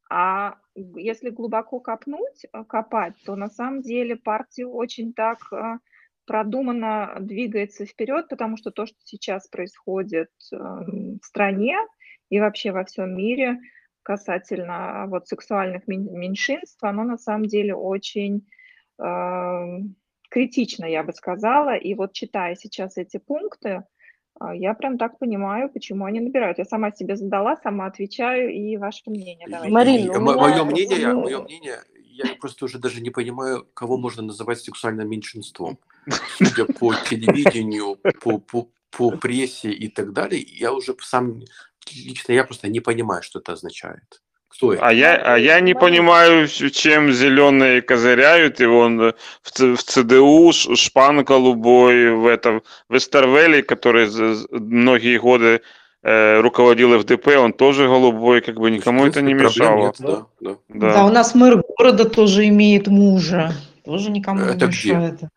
[0.10, 5.40] а если глубоко копнуть, э, копать, то на самом деле партия очень так
[6.26, 11.76] продуманно двигается вперед, потому что то, что сейчас происходит в стране
[12.30, 13.60] и вообще во всем мире
[14.04, 18.48] касательно вот сексуальных меньшинств, оно на самом деле очень
[20.34, 21.76] критично, я бы сказала.
[21.76, 23.86] И вот читая сейчас эти пункты, а,
[24.54, 26.58] я прям так понимаю, почему они набирают.
[26.58, 29.48] Я сама себе задала, сама отвечаю, и ваше мнение.
[29.50, 29.74] Давайте.
[29.74, 30.20] Марина, меня...
[30.20, 31.80] мое мнение, мое мнение,
[32.14, 35.80] я просто уже даже не понимаю, кого можно называть сексуальным меньшинством.
[36.38, 41.42] Судя по телевидению, по, по, по прессе и так далее, я уже сам,
[41.92, 44.22] лично я просто не понимаю, что это означает.
[44.54, 44.86] Кто это?
[44.86, 51.24] А я, а я не понимаю, чем зеленые козыряют, и он в, в ЦДУ, Шпан
[51.24, 54.08] голубой, в этом в Эстервеле, который
[54.52, 55.62] многие годы
[56.04, 59.88] э, руководил ФДП, он тоже голубой, как бы никому это не мешало.
[59.88, 60.56] Нет, да, да.
[60.70, 60.94] Да.
[60.94, 65.16] да, у нас мэр города тоже имеет мужа, тоже никому это не мешает.
[65.16, 65.30] Где?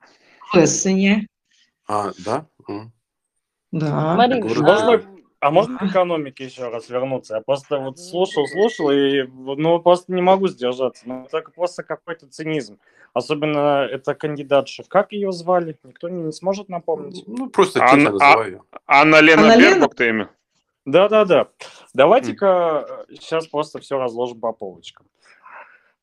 [0.53, 1.27] В Эссене.
[1.89, 2.47] А, да?
[3.73, 4.15] Да.
[4.15, 5.03] Марина, можно,
[5.41, 7.37] а можно к экономике еще раз вернуться?
[7.37, 11.03] Я просто вот слушал, слушал, и ну просто не могу сдержаться.
[11.07, 12.79] Ну, это просто какой-то цинизм.
[13.13, 14.85] Особенно это кандидатша.
[14.89, 15.79] Как ее звали?
[15.85, 17.25] Никто не, не сможет напомнить.
[17.27, 18.65] Ну, просто Анна, называю.
[18.87, 20.31] А, Анна Лена Анна Бербак ты имя?
[20.85, 21.49] Да-да-да.
[21.95, 25.07] Давайте-ка сейчас просто все разложим по полочкам.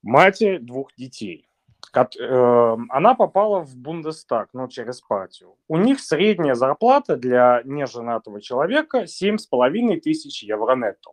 [0.01, 1.47] Мать двух детей
[1.91, 5.55] она попала в Бундестаг, ну, через партию.
[5.67, 11.11] У них средняя зарплата для неженатого человека 7,5 тысяч евро нетто.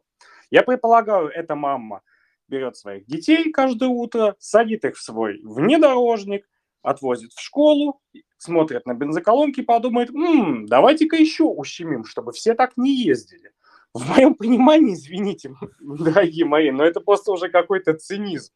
[0.51, 2.03] Я предполагаю, эта мама
[2.49, 6.49] берет своих детей каждое утро, садит их в свой внедорожник,
[6.83, 8.01] отвозит в школу,
[8.39, 13.53] смотрит на бензоколонки, подумает, м-м, давайте-ка еще ущемим, чтобы все так не ездили.
[13.93, 18.53] В моем понимании, извините, дорогие мои, но это просто уже какой-то цинизм.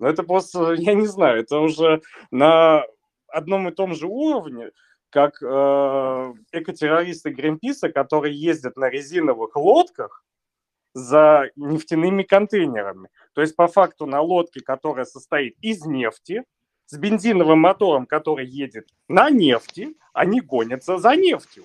[0.00, 2.84] Но это просто, я не знаю, это уже на
[3.28, 4.70] одном и том же уровне,
[5.10, 10.24] как э, экотеррористы Гринписа, которые ездят на резиновых лодках
[10.94, 13.08] за нефтяными контейнерами.
[13.34, 16.44] То есть, по факту, на лодке, которая состоит из нефти,
[16.86, 21.64] с бензиновым мотором, который едет на нефти, они гонятся за нефтью.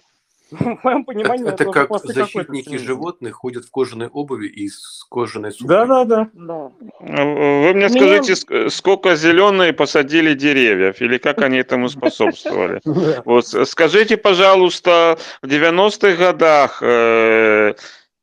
[0.51, 5.51] В моем понимании это, это как защитники животных ходят в кожаной обуви и с кожаной
[5.51, 5.75] сумкой.
[5.75, 6.29] Да, да, да.
[6.33, 6.71] да.
[6.99, 8.69] Вы мне скажите, Меня...
[8.69, 12.81] сколько зеленые посадили деревьев или как они этому способствовали?
[13.25, 17.73] Вот скажите, пожалуйста, в 90-х годах Э,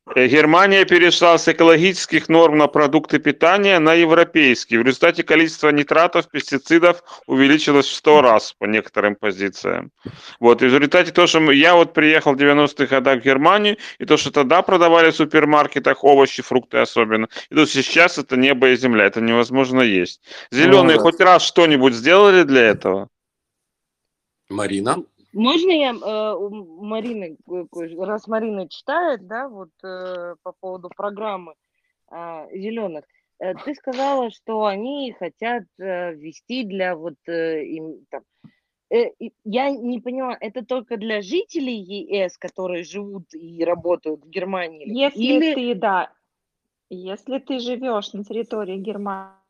[0.05, 4.81] Германия перешла с экологических норм на продукты питания на европейские.
[4.81, 9.91] В результате количество нитратов, пестицидов увеличилось в 100 раз по некоторым позициям.
[10.41, 14.05] Вот, и в результате то, что я вот приехал в 90-х годах в Германию, и
[14.05, 18.75] то, что тогда продавали в супермаркетах овощи, фрукты особенно, и то сейчас это небо и
[18.75, 20.21] земля, это невозможно есть.
[20.51, 21.03] Зеленые вот.
[21.03, 23.07] хоть раз что-нибудь сделали для этого?
[24.49, 24.97] Марина?
[25.33, 27.37] Можно я э, у Марины,
[27.97, 31.55] раз Марина читает, да, вот э, по поводу программы
[32.11, 33.03] э, зеленых,
[33.39, 38.21] э, ты сказала, что они хотят э, ввести для вот э, им там.
[38.91, 39.09] Э,
[39.43, 44.87] я не поняла, это только для жителей ЕС, которые живут и работают в Германии?
[44.87, 45.55] Если или...
[45.55, 46.11] ты, да,
[46.89, 49.42] если ты живешь на территории Германии,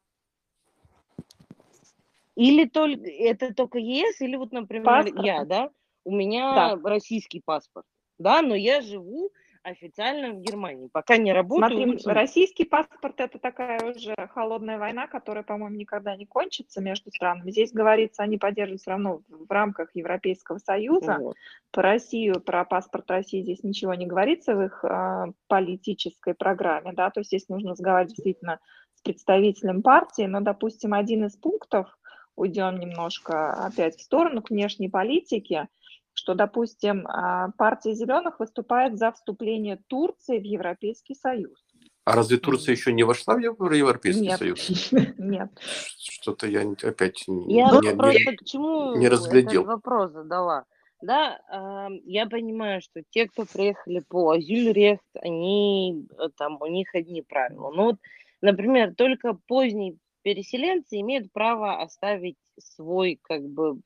[2.36, 5.26] или только это только ЕС, или вот, например, паспорт.
[5.26, 5.70] я, да?
[6.06, 6.90] У меня да.
[6.90, 7.86] российский паспорт,
[8.18, 9.32] да, но я живу
[9.64, 10.90] официально в Германии.
[10.92, 11.98] Пока не работаю.
[11.98, 17.50] Смотри, российский паспорт это такая уже холодная война, которая, по-моему, никогда не кончится между странами.
[17.52, 21.18] Здесь говорится, они поддерживают все равно в рамках Европейского Союза.
[21.20, 21.36] Вот.
[21.72, 27.10] По Россию, про паспорт России здесь ничего не говорится в их э, политической программе, да,
[27.10, 28.60] то есть здесь нужно разговаривать действительно
[28.96, 31.98] с представителем партии, но, допустим, один из пунктов,
[32.36, 35.68] уйдем немножко опять в сторону к внешней политике,
[36.14, 41.58] что, допустим, а, партия зеленых выступает за вступление Турции в Европейский Союз.
[42.06, 44.38] А разве Турция еще не вошла в Европейский Нет.
[44.40, 44.92] Союз?
[45.18, 45.50] Нет.
[45.98, 49.62] Что-то я опять не, Я не- просто не- к чему не разглядел.
[49.62, 50.66] этот вопрос задала.
[51.02, 56.94] Да, ам, я понимаю, что те, кто приехали по Азюльрехт, они э, там, у них
[56.96, 57.72] одни правила.
[57.76, 57.96] Ну вот,
[58.42, 63.80] например, только поздние переселенцы имеют право оставить свой, как бы,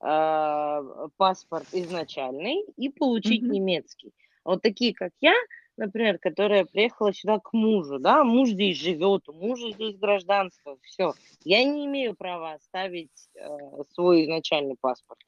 [0.00, 0.82] а,
[1.16, 3.52] паспорт изначальный и получить Мгм.
[3.52, 4.12] немецкий.
[4.44, 5.34] Вот такие, как я,
[5.76, 11.14] например, которая приехала сюда к мужу, да, муж здесь живет, у мужа здесь гражданство, все.
[11.44, 13.48] Я не имею права оставить э,
[13.94, 15.20] свой изначальный паспорт.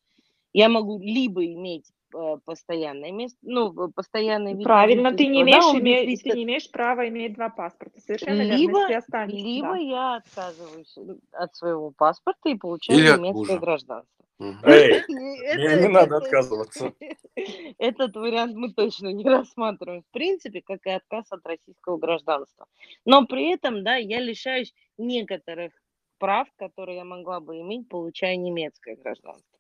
[0.53, 2.04] Я могу либо иметь э,
[2.45, 6.45] постоянное место, ну, в- постоянный вид Правильно, ты не имеешь, да, име- без ты не
[6.45, 8.01] имеешь права иметь два паспорта.
[8.01, 9.47] Совершенно верно, Либо, останешься.
[9.47, 9.77] либо да.
[9.77, 10.99] я отказываюсь
[11.33, 14.25] от своего паспорта и получаю Или немецкое гражданство.
[14.65, 16.93] Эй, мне не надо отказываться.
[17.79, 22.67] Этот вариант мы точно не рассматриваем, в принципе, как и отказ от российского гражданства.
[23.05, 25.73] Но при этом, да, я лишаюсь некоторых
[26.19, 29.54] прав, которые я могла бы иметь, получая немецкое гражданство.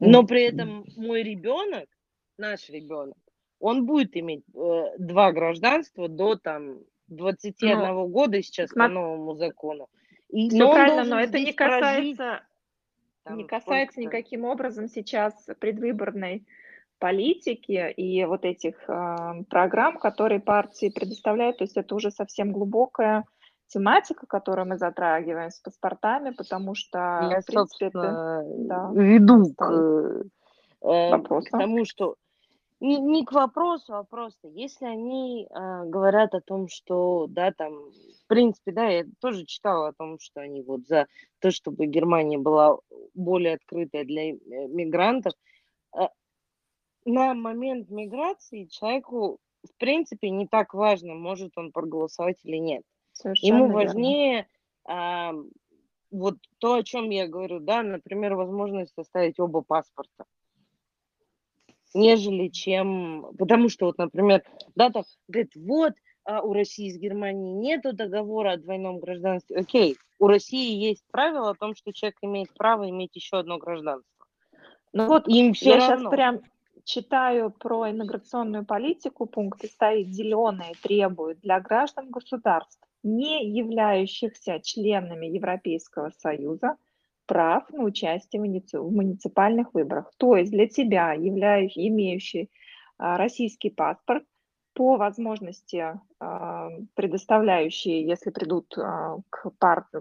[0.00, 1.88] Но при этом мой ребенок,
[2.38, 3.16] наш ребенок,
[3.58, 6.78] он будет иметь э, два гражданства до там
[7.08, 9.88] 21 года сейчас по Ну, новому закону.
[10.30, 12.40] И, но он правильно, но это не прожить, касается,
[13.24, 14.00] там, не касается сколько-то.
[14.00, 16.46] никаким образом сейчас предвыборной
[16.98, 21.58] политики и вот этих а, программ, которые партии предоставляют.
[21.58, 23.24] То есть это уже совсем глубокая
[23.70, 26.98] тематика, которую мы затрагиваем с паспортами, потому что,
[27.30, 30.22] Я, в принципе, это да, веду к, э,
[30.82, 32.16] э, к тому, что
[32.80, 37.74] не, не к вопросу, а просто, если они э, говорят о том, что, да, там,
[37.74, 41.06] в принципе, да, я тоже читала о том, что они вот за
[41.40, 42.78] то, чтобы Германия была
[43.14, 44.36] более открытая для э,
[44.68, 45.34] мигрантов.
[45.94, 46.08] Э,
[47.04, 52.82] на момент миграции человеку, в принципе, не так важно, может он проголосовать или нет.
[53.20, 54.46] Совершенно Ему важнее
[54.84, 55.32] а,
[56.10, 60.24] вот то, о чем я говорю, да, например, возможность составить оба паспорта,
[61.94, 64.42] нежели чем, потому что вот, например,
[64.74, 65.92] да, так говорит, вот
[66.24, 69.56] а, у России с Германией нету договора о двойном гражданстве.
[69.56, 74.26] Окей, у России есть правило о том, что человек имеет право иметь еще одно гражданство.
[74.92, 75.96] Ну вот Им все я равно.
[75.96, 76.40] сейчас прям
[76.84, 85.26] читаю про иммиграционную политику, пункт и стоит «Зеленые требуют для граждан государств, не являющихся членами
[85.26, 86.76] Европейского Союза,
[87.26, 90.10] прав на участие в муници- в муниципальных выборах».
[90.16, 92.50] То есть для тебя, являющий, имеющий
[92.98, 94.24] а, российский паспорт,
[94.74, 100.00] по возможности а, предоставляющие, если придут а, к, пар- к,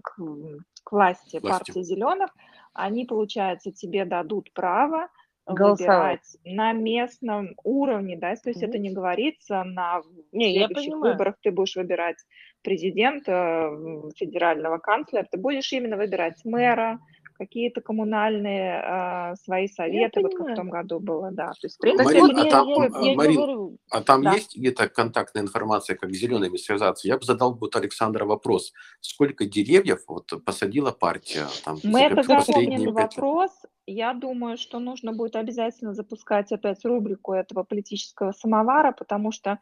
[0.83, 1.39] к власти Власти.
[1.41, 2.35] партии зеленых,
[2.73, 5.07] они, получается, тебе дадут право
[5.53, 6.21] Голосовать.
[6.43, 8.81] выбирать на местном уровне, да, то есть это Мгм.
[8.83, 11.13] не говорится на Не, я следующих понимаю.
[11.13, 12.17] выборах ты будешь выбирать
[12.61, 13.71] президента,
[14.15, 16.99] федерального канцлера, ты будешь именно выбирать мэра,
[17.37, 20.55] какие-то коммунальные а, свои советы, вот как в понимаю.
[20.57, 21.47] том году было, да.
[21.47, 24.01] То есть, в принципе, Марин, вот а я, там, я- а, я Марин, говорю, А
[24.01, 24.33] там Да.
[24.33, 27.07] есть где-то контактная информация, как с зелеными связаться?
[27.07, 28.73] Я бы задал вот Александра вопрос.
[28.99, 33.51] Сколько деревьев вот посадила партия там, Мы это последние запомнили вопрос.
[33.89, 39.59] Я думаю, что нужно будет обязательно запускать опять рубрику этого политического самовара, потому что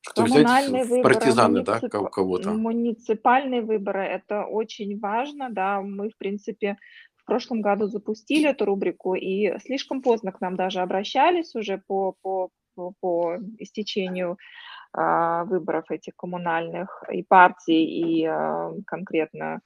[0.00, 2.50] Что взять коммунальные в выборы, партизаны, да, муниципа- ко- кого-то?
[2.50, 6.76] муниципальные выборы, это очень важно, да, мы, в принципе,
[7.16, 12.14] в прошлом году запустили эту рубрику, и слишком поздно к нам даже обращались уже по,
[12.22, 14.38] по, по, по истечению
[14.94, 19.60] а, выборов этих коммунальных и партий, и а, конкретно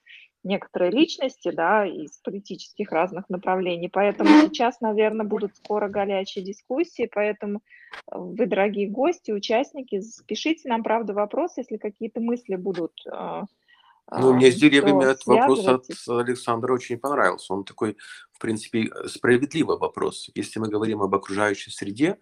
[0.44, 3.88] некоторые личности, да, из политических разных направлений.
[3.88, 10.82] Поэтому сейчас, наверное, будут скоро горячие дискуссии, поэтому э, вы, дорогие гости, участники, пишите нам,
[10.82, 12.92] правда, вопрос, если какие-то мысли будут.
[13.10, 15.86] а, Ну, мне с а, деревьями то этот вопрос от.
[16.08, 17.54] Александра очень понравился.
[17.54, 17.96] Он такой,
[18.32, 20.30] в принципе, справедливый вопрос.
[20.34, 22.18] Если мы говорим об окружающей среде,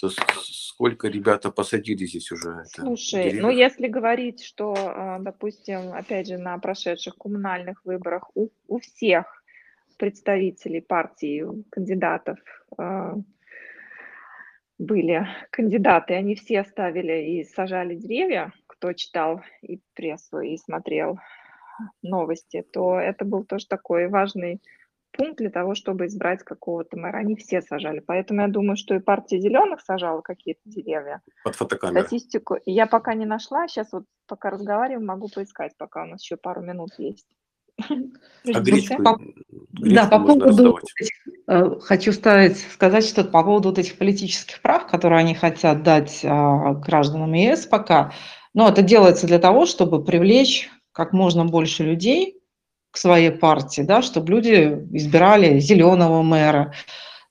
[0.00, 3.58] то сколько ребята посадили здесь уже это, Слушай, ну деревьев?
[3.58, 9.44] если говорить, что, а, допустим, опять же, на прошедших коммунальных выборах у, у всех
[9.98, 12.38] представителей партии, кандидатов
[12.78, 13.14] а,
[14.78, 21.18] были кандидаты, они все ставили и сажали деревья, кто читал и прессу, и смотрел
[22.02, 24.62] новости, то это был тоже такой важный
[25.12, 27.18] пункт для того, чтобы избрать какого-то мэра.
[27.18, 28.00] Они все сажали.
[28.00, 31.20] Поэтому я думаю, что и партия зеленых сажала какие-то деревья.
[31.44, 32.02] Под фотокамерой.
[32.02, 33.68] Статистику я пока не нашла.
[33.68, 37.26] Сейчас вот пока разговариваем, могу поискать, пока у нас еще пару минут есть.
[38.54, 40.84] А гречку, По- гречку Да, по поводу раздавать.
[41.46, 46.20] Э, хочу ставить, сказать что-то по поводу вот этих политических прав, которые они хотят дать
[46.24, 48.12] а, гражданам ЕС пока.
[48.54, 52.39] Но это делается для того, чтобы привлечь как можно больше людей
[52.90, 56.74] к своей партии, да, чтобы люди избирали зеленого мэра.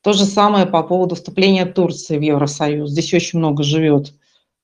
[0.02, 2.90] То же самое по поводу вступления Турции в Евросоюз.
[2.92, 4.14] Здесь очень много живет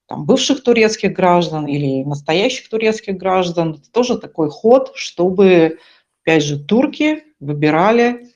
[0.08, 3.74] там, бывших турецких граждан или настоящих турецких граждан.
[3.74, 5.80] Это тоже такой ход, чтобы,
[6.24, 8.30] опять же, турки выбирали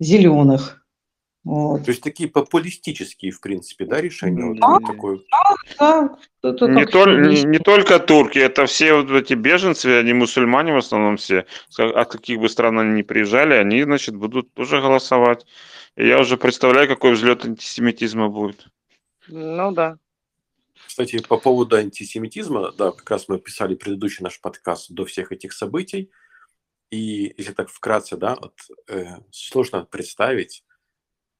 [0.00, 0.75] зеленых.
[1.46, 1.84] Вот.
[1.84, 4.58] То есть такие популистические, в принципе, да, решения?
[4.60, 5.24] Да, вот такой...
[5.78, 10.72] да, да не, тол- не, не только турки, это все вот эти беженцы, они мусульмане
[10.72, 11.46] в основном все.
[11.78, 15.46] От каких бы стран они ни приезжали, они, значит, будут тоже голосовать.
[15.94, 18.66] И я уже представляю, какой взлет антисемитизма будет.
[19.28, 19.98] Ну да.
[20.84, 25.52] Кстати, по поводу антисемитизма, да, как раз мы писали предыдущий наш подкаст до всех этих
[25.52, 26.10] событий.
[26.90, 28.54] И если так вкратце, да, вот,
[28.88, 30.64] э, сложно представить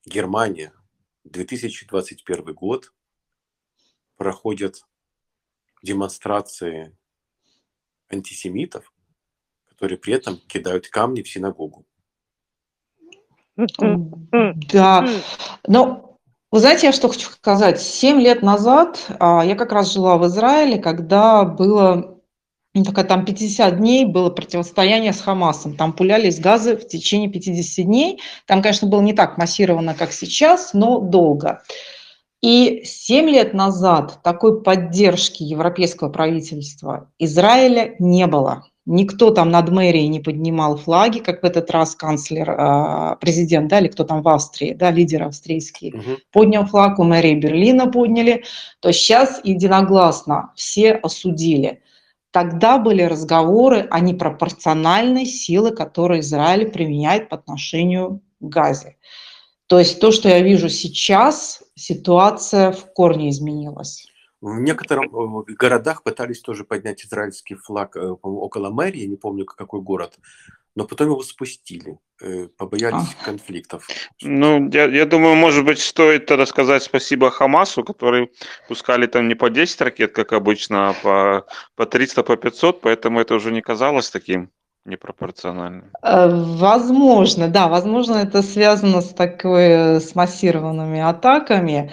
[0.07, 0.73] Германия,
[1.25, 2.93] 2021 год,
[4.17, 4.83] проходят
[5.83, 6.97] демонстрации
[8.09, 8.93] антисемитов,
[9.69, 11.85] которые при этом кидают камни в синагогу.
[13.57, 15.09] Да,
[15.67, 16.19] но
[16.53, 17.81] вы знаете, я что хочу сказать?
[17.81, 22.16] Семь лет назад а, я как раз жила в Израиле, когда было
[22.77, 25.77] ну, такая, там 50 дней было противостояние с Хамасом.
[25.77, 28.21] Там пулялись газы в течение 50 дней.
[28.47, 31.63] Там, конечно, было не так массированно, как сейчас, но долго.
[32.43, 38.67] И 7 лет назад такой поддержки европейского правительства Израиля не было.
[38.85, 43.81] Никто там над мэрией не поднимал флаги, как в этот раз канцлер, а, президент, да,
[43.81, 46.19] или кто там в Австрии, да, лидер австрийский, угу.
[46.31, 48.45] поднял флаг, у мэрии Берлина подняли.
[48.81, 51.81] То сейчас единогласно все осудили.
[52.37, 58.99] Тогда были разговоры о непропорциональной силы, которую Израиль применяет по отношению к Газе.
[59.69, 64.07] То есть то, что я вижу сейчас, ситуация в корне изменилась.
[64.43, 69.81] В некоторых э, городах пытались тоже поднять израильский флаг э, около мэрии, не помню какой
[69.81, 70.19] город,
[70.77, 73.25] но потом его спустили, э, побоялись а.
[73.25, 73.87] конфликтов.
[74.23, 78.31] Ну, я, я думаю, может быть, стоит тогда сказать спасибо Хамасу, который
[78.69, 81.47] пускали там не по 10 ракет, как обычно, а по,
[81.77, 84.51] по 300, по 500, поэтому это уже не казалось таким
[84.85, 85.91] непропорциональным.
[86.03, 91.91] Э, возможно, да, возможно, это связано с такой, с массированными атаками.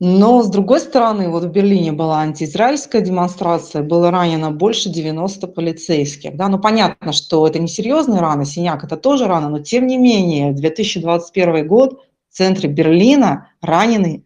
[0.00, 6.36] Но, с другой стороны, вот в Берлине была антиизраильская демонстрация, было ранено больше 90 полицейских.
[6.36, 6.48] Да?
[6.48, 10.52] Ну, понятно, что это не серьезные раны, синяк– это тоже рана, но тем не менее,
[10.52, 14.24] 2021 год в центре Берлина ранены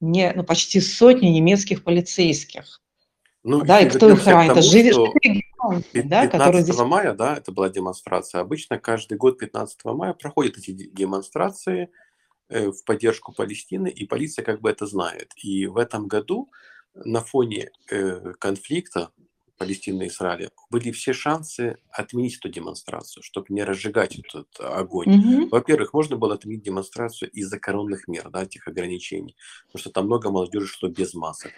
[0.00, 2.82] не, ну, почти сотни немецких полицейских.
[3.42, 4.62] Ну, да, и кто их ранит?
[4.62, 4.96] Живет
[6.04, 6.78] да, 15 здесь...
[6.78, 8.42] мая, да, это была демонстрация.
[8.42, 11.88] Обычно каждый год 15 мая проходят эти демонстрации–
[12.48, 15.32] в поддержку Палестины, и полиция как бы это знает.
[15.36, 16.48] И в этом году
[16.94, 19.10] на фоне э, конфликта
[19.58, 25.08] Палестины и Израиля были все шансы отменить эту демонстрацию, чтобы не разжигать этот огонь.
[25.08, 25.48] Mm-hmm.
[25.50, 29.36] Во-первых, можно было отменить демонстрацию из-за коронных мер, да, этих ограничений,
[29.66, 31.52] потому что там много молодежи шло без масок.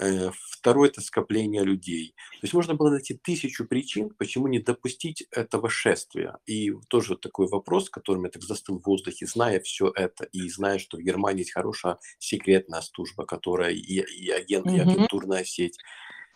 [0.00, 2.14] Э, второе– это скопление людей.
[2.32, 6.38] То есть можно было найти тысячу причин, почему не допустить этого шествия.
[6.46, 10.78] И тоже такой вопрос, которым я так застыл в воздухе, зная все это и зная,
[10.78, 14.76] что в Германии есть хорошая секретная служба, которая и, и агент, mm-hmm.
[14.76, 15.78] и агентурная сеть.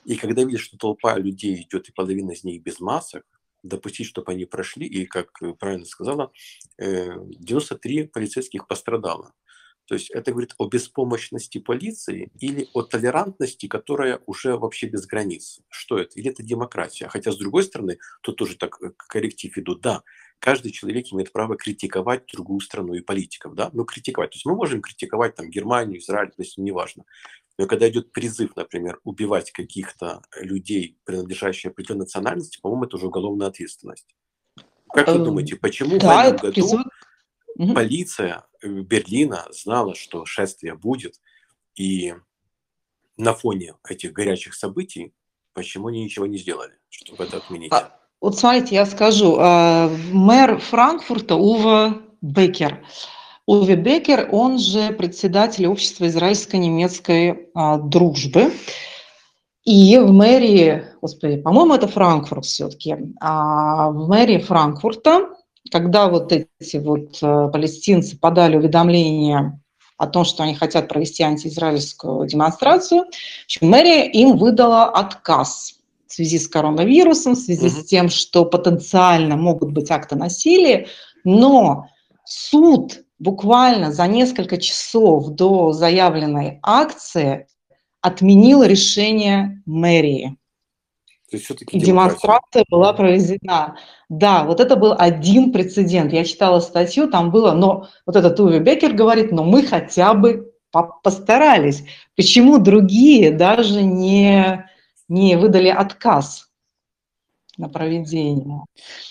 [0.04, 3.24] И когда видишь, что толпа людей идет, и половина из них без масок,
[3.62, 6.30] допустить, чтобы они прошли, и, как правильно сказала,
[6.78, 9.32] 93 э, полицейских пострадало.
[9.86, 15.60] То есть это говорит о беспомощности полиции или о толерантности, которая уже вообще без границ.
[15.68, 16.18] Что это?
[16.18, 17.08] Или это демократия?
[17.08, 19.82] Хотя, с другой стороны, тут тоже так э, корректив идут.
[19.82, 20.02] Да,
[20.38, 24.30] каждый человек имеет право критиковать другую страну и политиков, да, ну, критиковать.
[24.30, 27.04] То есть мы можем критиковать там Германию, Израиль, то есть неважно.
[27.58, 33.46] Но когда идет призыв, например, убивать каких-то людей, принадлежащих определенной национальности, по-моему, это уже уголовная
[33.48, 34.14] ответственность.
[34.94, 36.80] Как вы эм, думаете, почему да, в этом году призыв...
[37.56, 41.20] полиция Берлина знала, что шествие будет,
[41.74, 42.14] и
[43.16, 45.12] на фоне этих горячих событий
[45.54, 47.72] почему они ничего не сделали, чтобы это отменить?
[47.72, 49.36] А, вот смотрите, я скажу.
[49.38, 52.84] Э, мэр Франкфурта Ува Бекер.
[53.46, 58.52] Уве Бекер, он же председатель общества израильско-немецкой а, дружбы.
[59.64, 65.28] И в мэрии, господи, по-моему, это Франкфурт все-таки, а в мэрии Франкфурта
[65.70, 69.60] когда вот эти вот э, палестинцы подали уведомление
[69.96, 73.06] о том, что они хотят провести антиизраильскую демонстрацию,
[73.60, 75.74] мэрия им выдала отказ
[76.06, 77.82] в связи с коронавирусом, в связи mm-hmm.
[77.82, 80.88] с тем, что потенциально могут быть акты насилия,
[81.24, 81.88] но
[82.24, 87.46] суд буквально за несколько часов до заявленной акции
[88.00, 90.36] отменил решение мэрии.
[91.34, 93.76] То есть все-таки И демонстрация была проведена.
[94.08, 96.12] Да, вот это был один прецедент.
[96.12, 100.52] Я читала статью, там было, но вот этот Уве Бекер говорит, но мы хотя бы
[100.70, 101.84] по- постарались.
[102.14, 104.64] Почему другие даже не,
[105.08, 106.52] не выдали отказ
[107.58, 108.60] на проведение?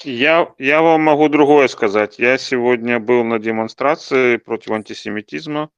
[0.05, 2.19] Я, я вам могу другое сказать.
[2.19, 5.71] Я сегодня был на демонстрации против антисемитизма.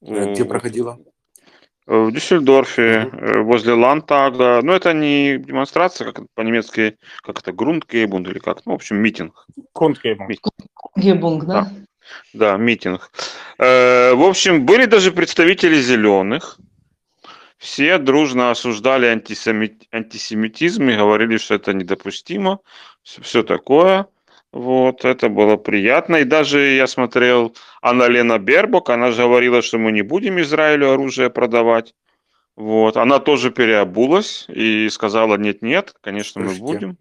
[0.00, 0.98] Э, Где проходила?
[1.92, 4.60] Э, В Дюссельдорфе, э, возле Ландтага.
[4.62, 8.96] Ну, это не демонстрация, как это по-немецки, как это, Kundgebung или как, ну, в общем,
[8.96, 9.46] митинг.
[9.74, 10.24] Kundgebung.
[10.96, 11.70] Gebung, да?
[12.32, 13.10] Да, митинг.
[13.58, 16.58] Э, В общем, были даже представители зеленых.
[17.58, 22.58] Все дружно осуждали антисемит- антисемитизм и говорили, что это недопустимо.
[23.02, 24.06] Все такое.
[24.52, 26.16] Вот, это было приятно.
[26.16, 31.30] И даже я смотрел Анна-Лена Бербок, она же говорила, что мы не будем Израилю оружие
[31.30, 31.94] продавать.
[32.54, 36.98] Вот, она тоже переобулась и сказала, нет-нет, конечно, мы будем.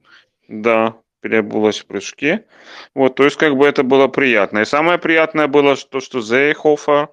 [0.48, 2.46] Да, переобулась в прыжке.
[2.96, 4.60] Вот, то есть, как бы это было приятно.
[4.60, 7.10] И самое приятное было, что, что Зейхофер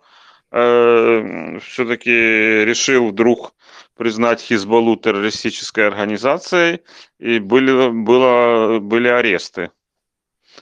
[0.51, 2.11] все-таки
[2.65, 3.55] решил вдруг
[3.97, 6.81] признать Хизбаллу террористической организацией,
[7.19, 9.73] и были, было, были аресты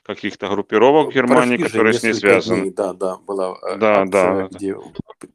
[0.06, 2.60] каких-то группировок в Германии, Прошли которые с ней связаны.
[2.60, 4.48] дней, Да, да, была э, Да, акция, да.
[4.50, 4.76] где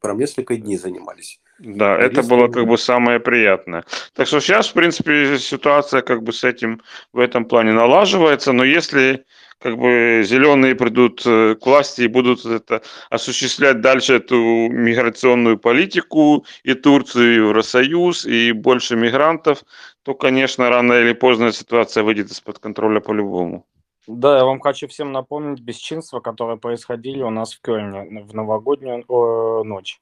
[0.00, 1.40] прям несколько дней занимались.
[1.58, 2.52] Да, это Аресты было были.
[2.52, 3.84] как бы самое приятное.
[4.14, 6.80] Так что сейчас, в принципе, ситуация как бы с этим
[7.12, 9.24] в этом плане налаживается, но если
[9.60, 14.36] как бы зеленые придут э, к власти и будут это осуществлять дальше эту
[14.70, 19.62] миграционную политику и Турцию, и Евросоюз, и больше мигрантов,
[20.02, 23.64] то, конечно, рано или поздно ситуация выйдет из-под контроля по-любому.
[24.08, 29.04] Да, я вам хочу всем напомнить бесчинства, которые происходили у нас в Кёльне в новогоднюю
[29.08, 30.00] э, ночь,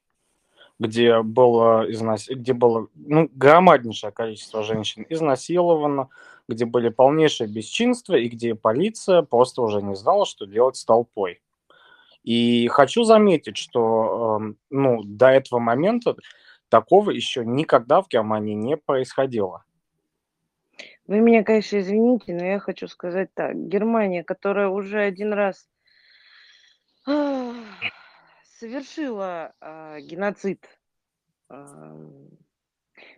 [0.79, 2.27] где было, изнас...
[2.27, 6.09] где было ну, громаднейшее количество женщин изнасиловано,
[6.47, 11.39] где были полнейшие бесчинства и где полиция просто уже не знала, что делать с толпой.
[12.23, 16.15] И хочу заметить, что э, ну, до этого момента
[16.69, 19.63] такого еще никогда в Германии не происходило.
[21.11, 23.53] Вы меня, конечно, извините, но я хочу сказать так.
[23.53, 25.67] Германия, которая уже один раз
[28.57, 30.65] совершила а, геноцид,
[31.49, 32.29] ам,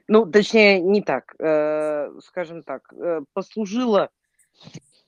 [0.07, 4.09] ну, точнее, не так, э, скажем так, э, послужила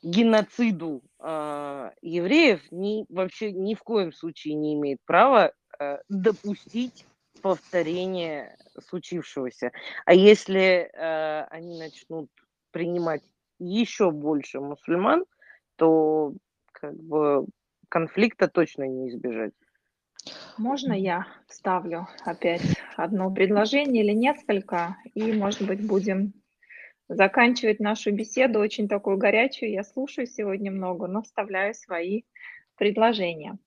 [0.03, 7.07] геноциду а, евреев, ни, вообще ни в коем случае не имеет права э, допустить
[7.41, 9.71] повторение случившегося.
[10.05, 12.29] А если э, они начнут
[12.75, 13.23] принимать
[13.57, 15.23] еще больше мусульман,
[15.77, 16.33] то
[16.73, 17.45] как бы
[17.87, 19.53] конфликта точно не избежать.
[20.57, 26.33] Можно я вставлю опять одно предложение или несколько, и, может быть, будем
[27.07, 29.71] заканчивать нашу беседу очень такую горячую.
[29.71, 32.23] Я слушаю сегодня много, но вставляю свои
[32.75, 33.57] предложения.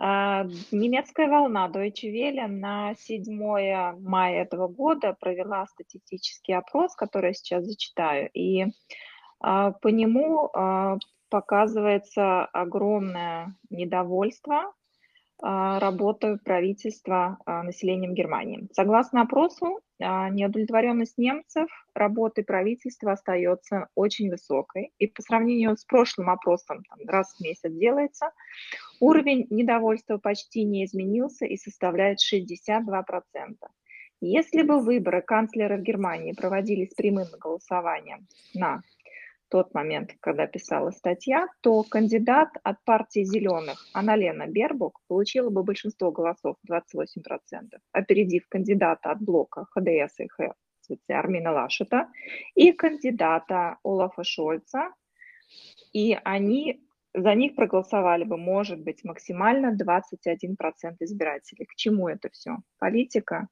[0.00, 7.34] А, Немецкая волна Deutsche Welle на 7 мая этого года провела статистический опрос, который я
[7.34, 8.66] сейчас зачитаю, и
[9.40, 14.72] а, по нему а, показывается огромное недовольство
[15.40, 18.66] работой правительства населением Германии.
[18.72, 24.92] Согласно опросу, неудовлетворенность немцев работой правительства остается очень высокой.
[24.98, 28.32] И по сравнению с прошлым опросом, там, раз в месяц делается,
[29.00, 33.04] уровень недовольства почти не изменился и составляет 62%.
[34.20, 38.82] Если бы выборы канцлера в Германии проводились прямым голосованием на
[39.48, 46.10] тот момент, когда писалась статья, то кандидат от партии зеленых Аналена Бербук получила бы большинство
[46.10, 52.08] голосов 28%, опередив кандидата от блока ХДС и ХФЦ Армина Лашета
[52.54, 54.92] и кандидата Олафа Шольца.
[55.92, 56.82] И они,
[57.14, 61.66] за них проголосовали бы, может быть, максимально 21% избирателей.
[61.66, 62.58] К чему это все?
[62.78, 63.48] Политика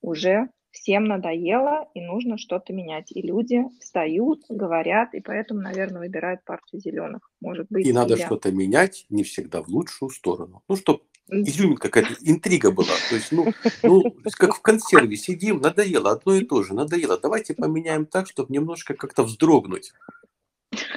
[0.00, 3.10] уже всем надоело, и нужно что-то менять.
[3.10, 7.30] И люди встают, говорят, и поэтому, наверное, выбирают партию зеленых.
[7.40, 10.62] Может быть, И надо или- что-то менять не всегда в лучшую сторону.
[10.68, 11.00] Ну, чтобы
[11.30, 12.94] изюминка какая-то, интрига была.
[13.10, 13.46] То есть, ну,
[13.82, 17.18] ну, как в консерве сидим, надоело, одно и то же, надоело.
[17.18, 19.92] Давайте поменяем так, чтобы немножко как-то вздрогнуть.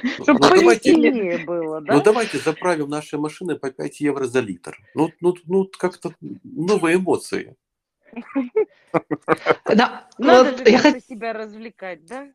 [0.02, 1.94] Ну, Чтобы ну, давайте, было, да?
[1.94, 4.78] ну, давайте заправим наши машины по 5 евро за литр.
[4.94, 7.56] Ну, ну, ну как-то новые эмоции.
[9.74, 12.28] Да, Надо вот же я как-то себя развлекать, да?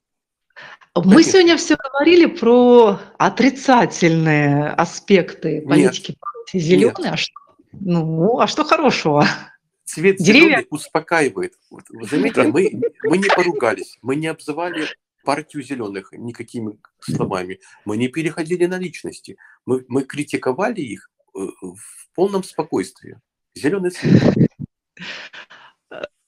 [0.96, 1.32] Мы Конечно.
[1.32, 7.12] сегодня все говорили про отрицательные аспекты политики партии «Зеленые».
[7.12, 7.34] А что,
[7.74, 9.26] Ну, а что хорошего?
[9.84, 10.48] Цвет Деревья?
[10.48, 11.54] зеленый успокаивает.
[11.70, 12.72] Вот, вы заметили, мы,
[13.04, 14.88] мы не поругались, мы не обзывали
[15.28, 19.36] партию зеленых никакими словами, мы не переходили на личности,
[19.66, 23.20] мы, мы критиковали их э, в полном спокойствии.
[23.54, 24.24] Зеленый цвет.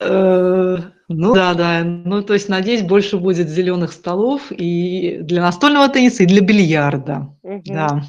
[0.01, 0.77] Э,
[1.07, 1.83] Ну да, да.
[1.85, 7.37] Ну, то есть, надеюсь, больше будет зеленых столов и для настольного тенниса, и для бильярда.
[7.43, 7.63] Мгм.
[7.65, 8.03] Да.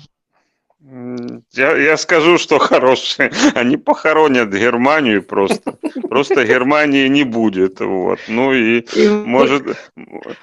[1.53, 3.31] Я, я скажу, что хорошие.
[3.55, 5.79] Они похоронят Германию просто.
[6.09, 7.81] Просто Германии не будет.
[7.81, 8.19] Вот.
[8.29, 8.85] Ну и
[9.25, 9.79] может,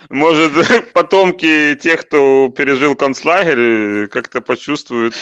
[0.10, 5.16] может потомки тех, кто пережил концлагерь, как-то почувствуют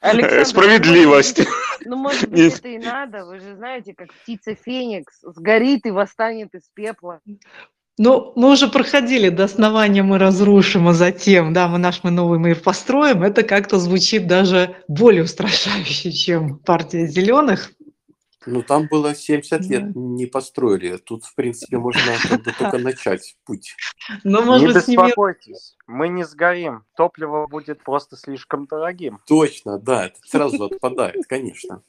[0.00, 1.40] э, Александр, справедливость.
[1.84, 2.54] Ну, может быть, Нет.
[2.58, 3.24] это и надо.
[3.24, 7.20] Вы же знаете, как птица Феникс сгорит и восстанет из пепла.
[8.02, 12.38] Ну, мы уже проходили до основания мы разрушим, а затем, да, мы наш мы новый
[12.38, 13.22] мир построим.
[13.22, 17.72] Это как-то звучит даже более устрашающе, чем партия зеленых.
[18.46, 20.96] Ну, там было 70 лет, не построили.
[20.96, 23.76] Тут, в принципе, можно как бы только начать путь.
[24.24, 25.02] Но, может не с ними...
[25.02, 26.84] беспокойтесь, мы не сгорим.
[26.96, 29.18] Топливо будет просто слишком дорогим.
[29.26, 31.82] Точно, да, это сразу отпадает, конечно.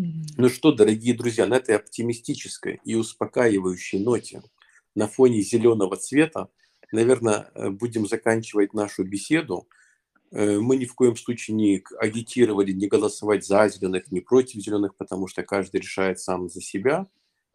[0.00, 4.42] Ну что, дорогие друзья, на этой оптимистической и успокаивающей ноте
[4.94, 6.50] на фоне зеленого цвета,
[6.92, 9.68] наверное, э, будем заканчивать нашу беседу.
[10.30, 14.94] Э, Мы ни в коем случае не агитировали не голосовать за зеленых, не против зеленых,
[14.94, 17.08] потому что каждый решает сам за себя.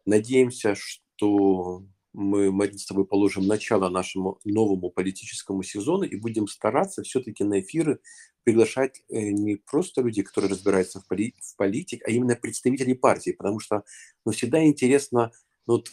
[0.04, 7.02] Надеемся, что мы, Марин, с тобой положим начало нашему новому политическому сезону и будем стараться
[7.04, 8.00] все-таки на эфиры
[8.44, 13.32] приглашать э, не просто людей, которые разбираются в, поли- в политике, а именно представителей партии,
[13.32, 13.84] потому что
[14.24, 15.32] ну, всегда интересно
[15.66, 15.88] ну, вот,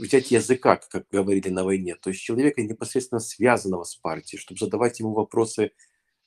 [0.00, 4.98] взять языка, как говорили на войне, то есть человека непосредственно связанного с партией, чтобы задавать
[4.98, 5.70] ему вопросы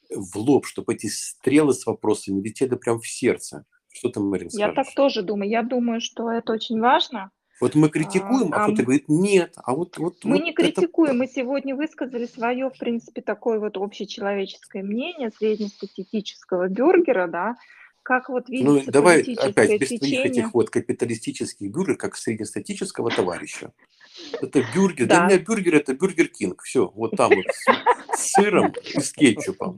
[0.10, 3.66] в лоб, чтобы эти стрелы с вопросами летели прям в сердце.
[3.92, 4.76] Что ты, Марин, Я скажешь?
[4.76, 5.50] так тоже думаю.
[5.50, 7.32] Я думаю, что это очень важно.
[7.62, 10.64] Вот мы критикуем, а, А, кто-то говорит нет, а вот вот Мы вот не это-
[10.64, 17.56] критикуем, мы сегодня высказали свое, в принципе, такое вот общечеловеческое мнение среднестатистического бюргера, да,
[18.04, 20.26] как вот Ну, видится давай политическое опять без твоих течение.
[20.26, 23.72] этих вот капиталистических бюргер, как среднестатического товарища.
[24.42, 25.06] Это бюргер.
[25.08, 25.28] Да.
[25.28, 26.62] Для меня бюргер это бюргер Кинг.
[26.64, 27.46] Все, вот там вот
[28.16, 29.78] с сыром и с кетчупом.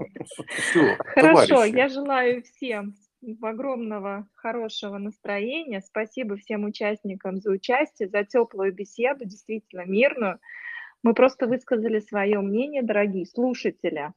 [0.69, 1.75] Все, Хорошо, товарищи.
[1.75, 2.95] я желаю всем
[3.41, 5.81] огромного хорошего настроения.
[5.81, 10.39] Спасибо всем участникам за участие, за теплую беседу, действительно мирную.
[11.03, 14.14] Мы просто высказали свое мнение, дорогие слушатели.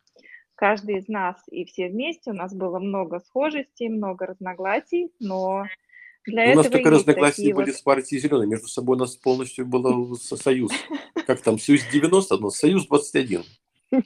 [0.55, 5.65] Каждый из нас и все вместе, у нас было много схожестей, много разногласий, но
[6.27, 8.47] для У этого нас только разногласия были вот с партией Зеленой.
[8.47, 10.73] Между собой у нас полностью был со- союз.
[11.27, 13.43] Как там, союз 90, но союз 21.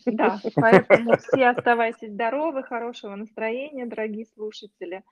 [0.06, 5.02] Да, поэтому все оставайтесь здоровы, хорошего настроения, дорогие слушатели.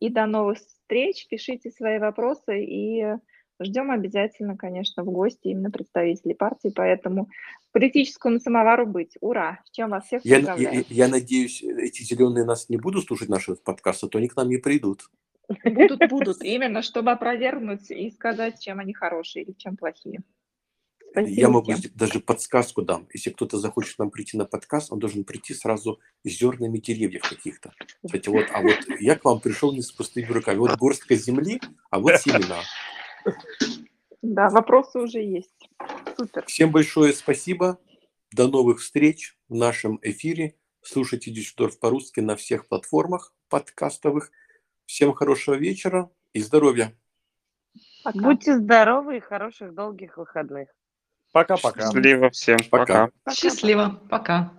[0.00, 1.26] И до новых встреч.
[1.28, 3.16] Пишите свои вопросы и
[3.60, 6.72] ждем обязательно, конечно, в гости именно представителей партии.
[6.74, 7.28] Поэтому
[7.72, 9.16] политическому самовару быть.
[9.20, 9.60] Ура!
[9.64, 13.54] С чем вас всех Я, я, я надеюсь, эти зеленые нас не будут слушать наши
[13.54, 15.10] подкасты, а то они к нам не придут.
[15.64, 16.42] Будут, будут.
[16.42, 20.22] Именно, чтобы опровергнуть и сказать, чем они хорошие или чем плохие.
[21.16, 23.08] Спасибо Я могу даже подсказку дам.
[23.10, 27.72] Если кто-то захочет нам прийти на подкаст, он должен прийти сразу с зернами деревьев каких-то.
[28.04, 30.58] Кстати, вот, а вот я к вам пришел не с пустыми руками.
[30.58, 32.60] Вот горстка земли, а вот семена.
[34.20, 35.70] Да, вопросы уже есть.
[36.18, 36.44] Супер.
[36.44, 37.78] Всем большое спасибо.
[38.30, 40.56] До новых встреч в нашем эфире.
[40.82, 44.30] Слушайте Дюссельдорф по-русски на всех платформах подкастовых.
[44.84, 46.94] Всем хорошего вечера и здоровья.
[48.04, 48.18] Пока.
[48.18, 50.68] Будьте здоровы и хороших долгих выходных.
[51.36, 51.82] Пока-пока.
[51.82, 52.56] Счастливо всем.
[52.70, 53.08] Пока.
[53.24, 53.34] Пока.
[53.34, 54.00] Счастливо.
[54.08, 54.50] Пока.